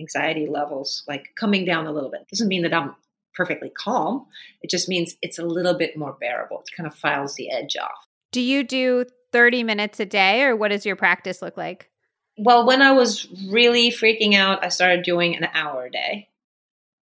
[0.00, 2.26] anxiety levels, like coming down a little bit.
[2.28, 2.96] Doesn't mean that I'm
[3.34, 4.26] perfectly calm.
[4.62, 6.60] It just means it's a little bit more bearable.
[6.60, 8.08] It kind of files the edge off.
[8.32, 11.90] Do you do 30 minutes a day, or what does your practice look like?
[12.36, 16.28] Well, when I was really freaking out, I started doing an hour a day.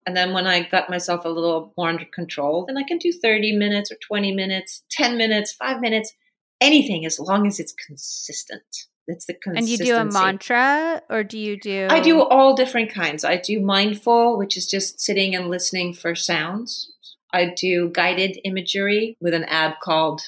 [0.06, 3.12] And then when I got myself a little more under control, then I can do
[3.14, 6.12] 30 minutes or 20 minutes, 10 minutes, five minutes,
[6.60, 8.64] anything as long as it's consistent.
[9.08, 9.74] It's the consistency.
[9.74, 11.88] And you do a mantra or do you do?
[11.90, 13.24] I do all different kinds.
[13.24, 16.92] I do mindful, which is just sitting and listening for sounds.
[17.34, 20.22] I do guided imagery with an app called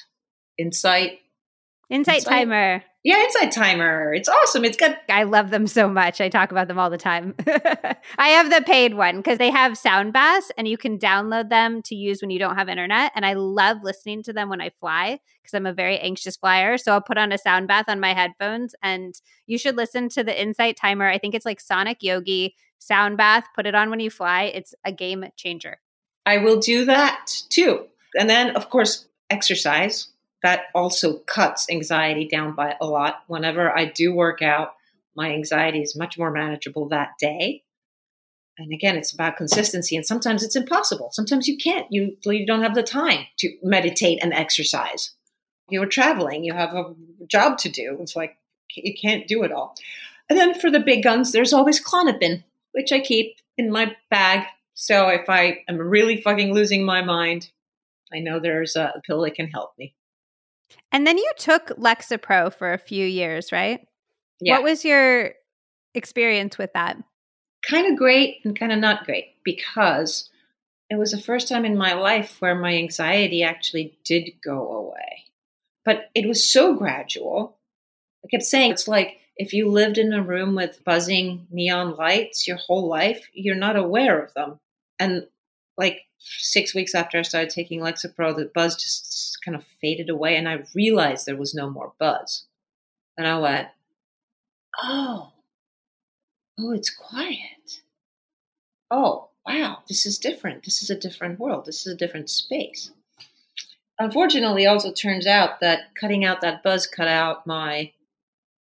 [0.57, 1.19] Insight.
[1.89, 2.31] Insight, Insight.
[2.31, 2.83] Timer.
[3.03, 4.13] Yeah, Insight Timer.
[4.13, 4.63] It's awesome.
[4.63, 4.97] It's good.
[5.09, 6.21] I love them so much.
[6.21, 7.35] I talk about them all the time.
[8.17, 11.81] I have the paid one because they have sound baths and you can download them
[11.83, 13.11] to use when you don't have internet.
[13.13, 16.77] And I love listening to them when I fly because I'm a very anxious flyer.
[16.77, 19.13] So I'll put on a sound bath on my headphones and
[19.47, 21.09] you should listen to the Insight Timer.
[21.09, 23.43] I think it's like Sonic Yogi sound bath.
[23.53, 24.43] Put it on when you fly.
[24.43, 25.81] It's a game changer.
[26.25, 27.87] I will do that too.
[28.17, 30.07] And then, of course, exercise
[30.43, 33.23] that also cuts anxiety down by a lot.
[33.27, 34.75] Whenever I do work out,
[35.15, 37.63] my anxiety is much more manageable that day.
[38.57, 41.09] And again, it's about consistency, and sometimes it's impossible.
[41.11, 41.87] Sometimes you can't.
[41.89, 45.11] You you don't have the time to meditate and exercise.
[45.69, 46.43] You're traveling.
[46.43, 46.93] You have a
[47.27, 47.97] job to do.
[47.99, 48.37] It's like
[48.75, 49.75] you can't do it all.
[50.29, 54.45] And then for the big guns, there's always Klonopin, which I keep in my bag.
[54.75, 57.49] So if I am really fucking losing my mind,
[58.13, 59.95] I know there's a pill that can help me.
[60.91, 63.85] And then you took Lexapro for a few years, right?
[64.39, 64.55] Yeah.
[64.55, 65.33] What was your
[65.95, 66.97] experience with that?
[67.67, 70.29] Kind of great and kind of not great because
[70.89, 75.23] it was the first time in my life where my anxiety actually did go away.
[75.85, 77.57] But it was so gradual.
[78.23, 82.47] I kept saying it's like if you lived in a room with buzzing neon lights
[82.47, 84.59] your whole life, you're not aware of them.
[84.99, 85.27] And
[85.77, 90.35] like six weeks after I started taking Lexapro, the buzz just kind of faded away,
[90.35, 92.45] and I realized there was no more buzz.
[93.17, 93.67] And I went,
[94.81, 95.33] "Oh,
[96.59, 97.81] oh, it's quiet.
[98.89, 100.63] Oh, wow, this is different.
[100.63, 101.65] This is a different world.
[101.65, 102.91] This is a different space."
[103.99, 107.91] Unfortunately, also turns out that cutting out that buzz cut out my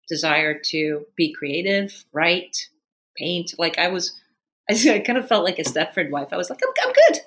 [0.09, 2.69] desire to be creative, write,
[3.17, 3.55] paint.
[3.59, 4.21] Like I was,
[4.71, 6.29] I kind of felt like a Stepford wife.
[6.33, 7.23] I was like, I'm, I'm good.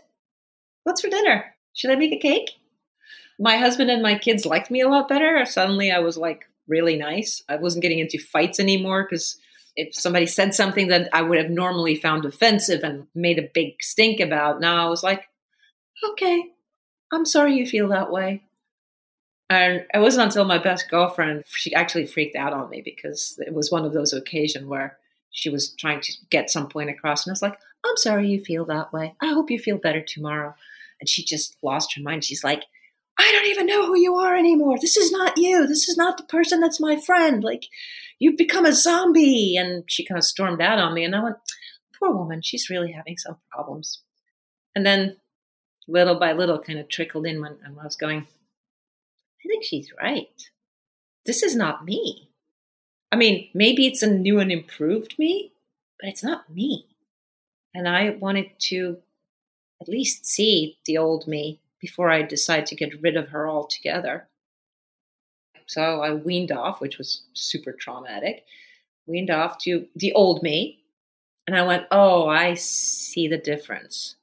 [0.86, 1.56] What's for dinner?
[1.74, 2.52] Should I make a cake?
[3.40, 5.44] My husband and my kids liked me a lot better.
[5.44, 7.44] Suddenly I was like really nice.
[7.50, 9.38] I wasn't getting into fights anymore because
[9.76, 13.82] if somebody said something that I would have normally found offensive and made a big
[13.82, 15.24] stink about, now I was like,
[16.12, 16.44] okay,
[17.12, 18.44] I'm sorry you feel that way.
[19.50, 23.56] And it wasn't until my best girlfriend, she actually freaked out on me because it
[23.56, 24.98] was one of those occasions where
[25.32, 27.26] she was trying to get some point across.
[27.26, 29.16] And I was like, I'm sorry you feel that way.
[29.20, 30.56] I hope you feel better tomorrow.
[31.00, 32.24] And she just lost her mind.
[32.24, 32.64] She's like,
[33.18, 34.78] I don't even know who you are anymore.
[34.80, 35.68] This is not you.
[35.68, 37.44] This is not the person that's my friend.
[37.44, 37.64] Like,
[38.20, 39.56] you've become a zombie.
[39.58, 41.04] And she kind of stormed out on me.
[41.04, 41.38] And I went,
[41.98, 44.02] poor woman, she's really having some problems.
[44.76, 45.18] And then
[45.88, 50.28] little by little kind of trickled in when, I was going, I think she's right.
[51.26, 52.30] This is not me.
[53.12, 55.54] I mean, maybe it's a new and improved me,
[56.00, 56.86] but it's not me.
[57.74, 58.98] And I wanted to
[59.82, 64.28] at least see the old me before I decide to get rid of her altogether.
[65.68, 68.46] So I weaned off, which was super traumatic,
[69.08, 70.80] weaned off to the old me.
[71.48, 74.16] And I went, oh, I see the difference.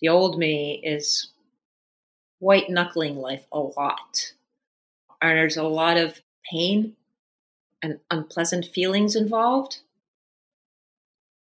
[0.00, 1.28] The old me is
[2.38, 4.32] white knuckling life a lot.
[5.22, 6.20] And there's a lot of
[6.50, 6.96] pain
[7.82, 9.78] and unpleasant feelings involved.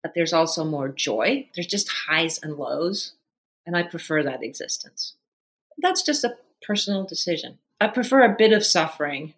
[0.02, 1.48] But there's also more joy.
[1.54, 3.12] There's just highs and lows.
[3.66, 5.14] And I prefer that existence.
[5.78, 7.58] That's just a personal decision.
[7.80, 9.34] I prefer a bit of suffering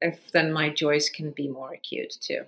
[0.00, 2.44] if then my joys can be more acute too.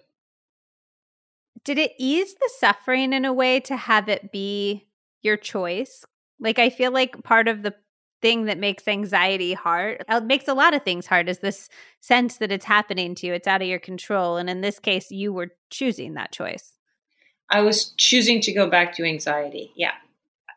[1.65, 4.87] Did it ease the suffering in a way to have it be
[5.23, 6.05] your choice?
[6.41, 7.75] Like, I feel like part of the
[8.21, 10.01] thing that makes anxiety hard.
[10.01, 11.69] It uh, makes a lot of things hard is this
[12.01, 13.35] sense that it's happening to you.
[13.35, 14.37] It's out of your control.
[14.37, 16.73] And in this case, you were choosing that choice.
[17.51, 19.73] I was choosing to go back to anxiety.
[19.77, 19.93] Yeah.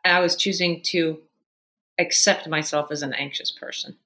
[0.04, 1.20] I was choosing to
[1.98, 3.96] accept myself as an anxious person.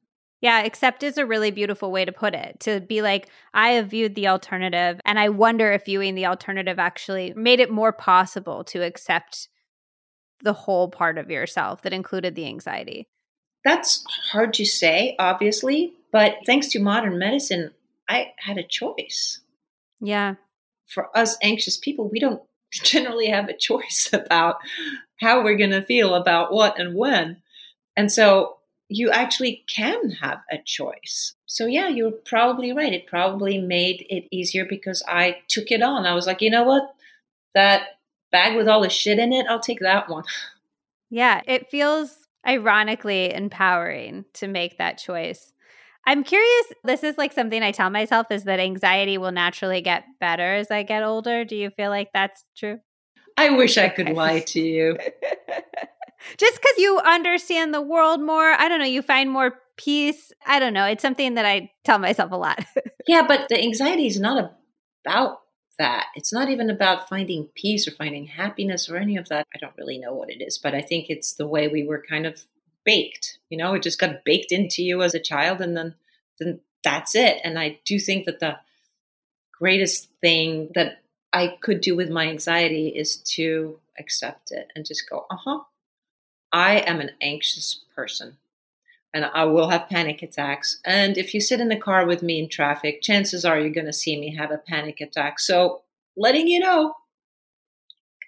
[0.41, 2.59] Yeah, accept is a really beautiful way to put it.
[2.61, 6.81] To be like, I have viewed the alternative, and I wonder if viewing the alternative
[6.81, 9.49] actually made it more possible to accept
[10.43, 13.07] the whole part of yourself that included the anxiety.
[13.65, 17.71] That's hard to say, obviously, but thanks to modern medicine,
[18.09, 19.41] I had a choice.
[20.01, 20.35] Yeah.
[20.89, 22.43] For us anxious people, we don't
[22.85, 24.57] generally have a choice about
[25.21, 27.43] how we're going to feel about what and when.
[27.97, 28.57] And so
[28.89, 31.35] you actually can have a choice.
[31.47, 32.93] So, yeah, you're probably right.
[32.93, 36.07] It probably made it easier because I took it on.
[36.07, 36.95] I was like, you know what?
[37.55, 37.83] That
[38.31, 40.25] bag with all the shit in it, I'll take that one.
[41.15, 45.52] Yeah, it feels ironically empowering to make that choice.
[46.07, 50.05] I'm curious, this is like something I tell myself is that anxiety will naturally get
[50.21, 51.45] better as I get older.
[51.45, 52.81] Do you feel like that's true?
[53.37, 54.99] I wish I could lie to you.
[56.39, 60.33] Just because you understand the world more, I don't know, you find more peace.
[60.47, 60.87] I don't know.
[60.87, 62.65] It's something that I tell myself a lot.
[63.09, 64.53] yeah, but the anxiety is not
[65.05, 65.41] about
[65.79, 66.07] that.
[66.15, 69.47] It's not even about finding peace or finding happiness or any of that.
[69.55, 72.05] I don't really know what it is, but I think it's the way we were
[72.09, 72.45] kind of
[72.85, 73.39] baked.
[73.51, 75.95] You know, it just got baked into you as a child, and then
[76.39, 77.39] then that's it.
[77.45, 78.59] And I do think that the
[79.59, 81.03] greatest thing that
[81.33, 85.61] I could do with my anxiety is to accept it and just go, uh huh.
[86.53, 88.37] I am an anxious person
[89.15, 90.81] and I will have panic attacks.
[90.85, 93.87] And if you sit in the car with me in traffic, chances are you're going
[93.87, 95.39] to see me have a panic attack.
[95.39, 95.83] So,
[96.17, 96.95] letting you know,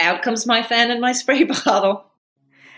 [0.00, 2.04] out comes my fan and my spray bottle.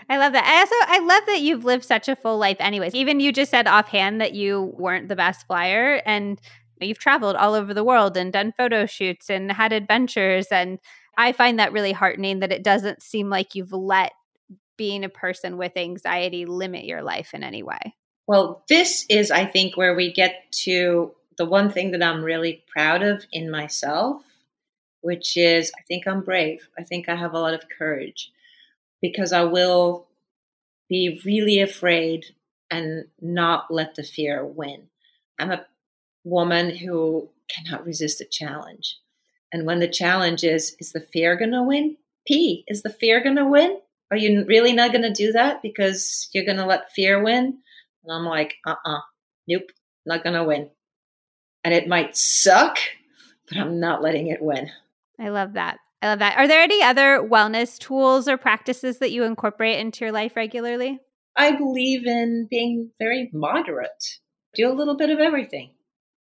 [0.09, 0.45] I love that.
[0.45, 2.95] I also I love that you've lived such a full life anyways.
[2.95, 6.39] Even you just said offhand that you weren't the best flyer and
[6.79, 10.79] you've traveled all over the world and done photo shoots and had adventures and
[11.17, 14.13] I find that really heartening that it doesn't seem like you've let
[14.77, 17.95] being a person with anxiety limit your life in any way?
[18.27, 22.63] Well, this is, I think, where we get to the one thing that I'm really
[22.67, 24.21] proud of in myself,
[25.01, 26.67] which is I think I'm brave.
[26.77, 28.31] I think I have a lot of courage
[29.01, 30.07] because I will
[30.89, 32.25] be really afraid
[32.69, 34.87] and not let the fear win.
[35.39, 35.65] I'm a
[36.23, 38.97] woman who cannot resist a challenge.
[39.53, 41.97] And when the challenge is, is the fear going to win?
[42.27, 43.79] P, is the fear going to win?
[44.11, 47.57] Are you really not going to do that because you're going to let fear win?
[48.03, 48.99] And I'm like, uh uh
[49.47, 49.69] nope,
[50.05, 50.69] not going to win.
[51.63, 52.77] And it might suck,
[53.49, 54.69] but I'm not letting it win.
[55.19, 55.79] I love that.
[56.01, 56.37] I love that.
[56.37, 60.99] Are there any other wellness tools or practices that you incorporate into your life regularly?
[61.35, 64.19] I believe in being very moderate.
[64.55, 65.71] Do a little bit of everything.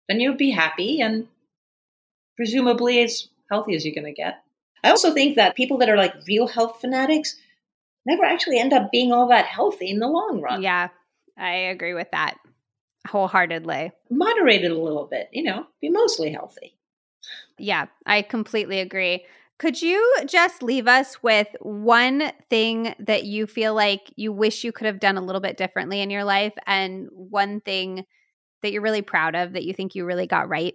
[0.09, 1.29] Then you'll be happy and
[2.37, 4.43] presumably as healthy as you're going to get.
[4.85, 7.37] I also think that people that are like real health fanatics
[8.05, 10.63] never actually end up being all that healthy in the long run.
[10.63, 10.89] Yeah,
[11.39, 12.37] I agree with that
[13.07, 13.93] wholeheartedly.
[14.11, 16.75] Moderate it a little bit, you know, be mostly healthy.
[17.59, 19.25] Yeah, I completely agree.
[19.63, 24.73] Could you just leave us with one thing that you feel like you wish you
[24.73, 28.05] could have done a little bit differently in your life and one thing
[28.63, 30.75] that you're really proud of that you think you really got right?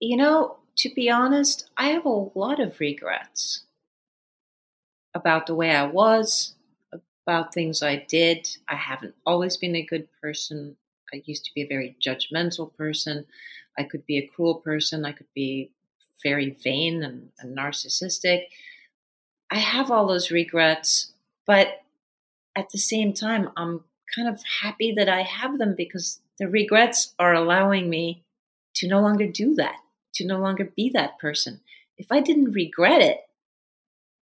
[0.00, 3.64] You know, to be honest, I have a lot of regrets
[5.12, 6.54] about the way I was,
[7.26, 8.48] about things I did.
[8.66, 10.78] I haven't always been a good person.
[11.12, 13.26] I used to be a very judgmental person.
[13.78, 15.04] I could be a cruel person.
[15.04, 15.70] I could be
[16.22, 18.44] very vain and, and narcissistic.
[19.50, 21.12] I have all those regrets,
[21.46, 21.82] but
[22.56, 27.14] at the same time, I'm kind of happy that I have them because the regrets
[27.18, 28.24] are allowing me
[28.76, 29.76] to no longer do that,
[30.14, 31.60] to no longer be that person.
[31.98, 33.20] If I didn't regret it,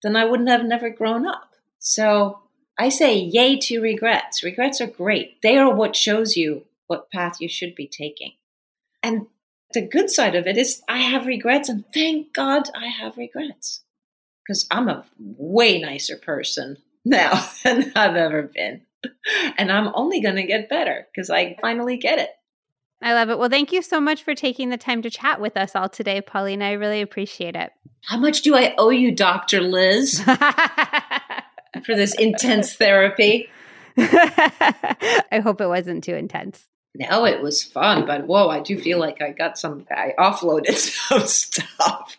[0.02, 1.54] then I wouldn't have never grown up.
[1.78, 2.40] So
[2.78, 4.42] I say yay to regrets.
[4.42, 5.40] Regrets are great.
[5.42, 8.32] They are what shows you what path you should be taking.
[9.02, 9.26] And
[9.72, 13.82] the good side of it is I have regrets, and thank God I have regrets
[14.46, 18.82] because I'm a way nicer person now than I've ever been.
[19.58, 22.30] And I'm only going to get better because I finally get it.
[23.02, 23.38] I love it.
[23.38, 26.20] Well, thank you so much for taking the time to chat with us all today,
[26.20, 26.66] Paulina.
[26.66, 27.72] I really appreciate it.
[28.04, 29.60] How much do I owe you, Dr.
[29.60, 30.20] Liz,
[31.84, 33.48] for this intense therapy?
[33.96, 36.64] I hope it wasn't too intense.
[36.94, 40.74] No, it was fun, but whoa, I do feel like I got some, I offloaded
[40.74, 42.18] some stuff.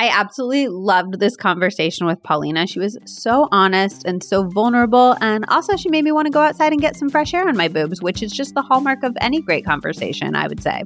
[0.00, 2.66] I absolutely loved this conversation with Paulina.
[2.66, 5.14] She was so honest and so vulnerable.
[5.20, 7.54] And also, she made me want to go outside and get some fresh air on
[7.54, 10.84] my boobs, which is just the hallmark of any great conversation, I would say.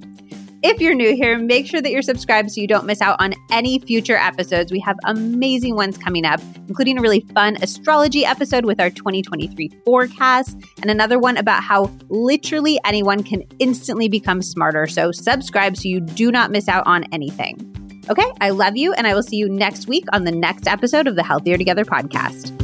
[0.66, 3.34] If you're new here, make sure that you're subscribed so you don't miss out on
[3.50, 4.72] any future episodes.
[4.72, 9.68] We have amazing ones coming up, including a really fun astrology episode with our 2023
[9.84, 14.86] forecast and another one about how literally anyone can instantly become smarter.
[14.86, 17.60] So, subscribe so you do not miss out on anything.
[18.08, 21.06] Okay, I love you, and I will see you next week on the next episode
[21.06, 22.63] of the Healthier Together podcast.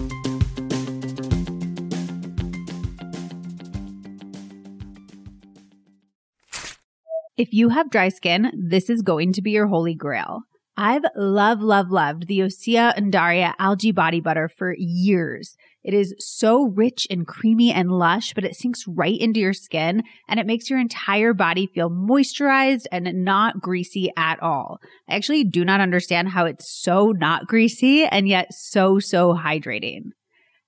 [7.41, 10.43] If you have dry skin, this is going to be your holy grail.
[10.77, 15.57] I've love, love, loved the Osea Undaria algae body butter for years.
[15.83, 20.03] It is so rich and creamy and lush, but it sinks right into your skin
[20.29, 24.77] and it makes your entire body feel moisturized and not greasy at all.
[25.09, 30.11] I actually do not understand how it's so not greasy and yet so, so hydrating.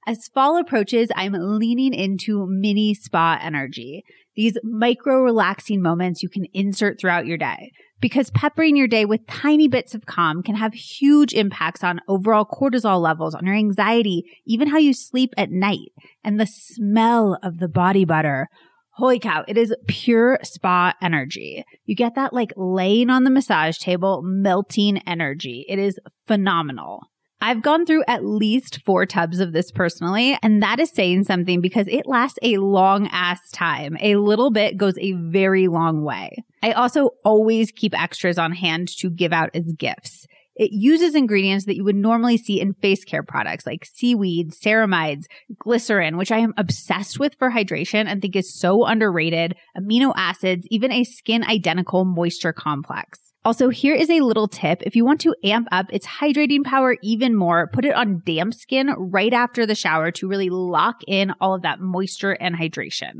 [0.07, 4.05] As fall approaches, I'm leaning into mini spa energy.
[4.35, 9.27] These micro relaxing moments you can insert throughout your day because peppering your day with
[9.29, 14.25] tiny bits of calm can have huge impacts on overall cortisol levels, on your anxiety,
[14.45, 15.93] even how you sleep at night.
[16.25, 18.49] And the smell of the body butter.
[18.97, 21.65] Holy cow, it is pure spa energy.
[21.87, 25.65] You get that like laying on the massage table, melting energy.
[25.69, 27.01] It is phenomenal.
[27.43, 31.61] I've gone through at least four tubs of this personally, and that is saying something
[31.61, 33.97] because it lasts a long ass time.
[34.01, 36.37] A little bit goes a very long way.
[36.63, 40.29] I also always keep extras on hand to give out as gifts.
[40.55, 45.25] It uses ingredients that you would normally see in face care products like seaweed, ceramides,
[45.59, 50.65] glycerin, which I am obsessed with for hydration and think is so underrated, amino acids,
[50.71, 53.32] even a skin identical moisture complex.
[53.45, 54.83] Also, here is a little tip.
[54.85, 58.55] If you want to amp up its hydrating power even more, put it on damp
[58.55, 63.15] skin right after the shower to really lock in all of that moisture and hydration.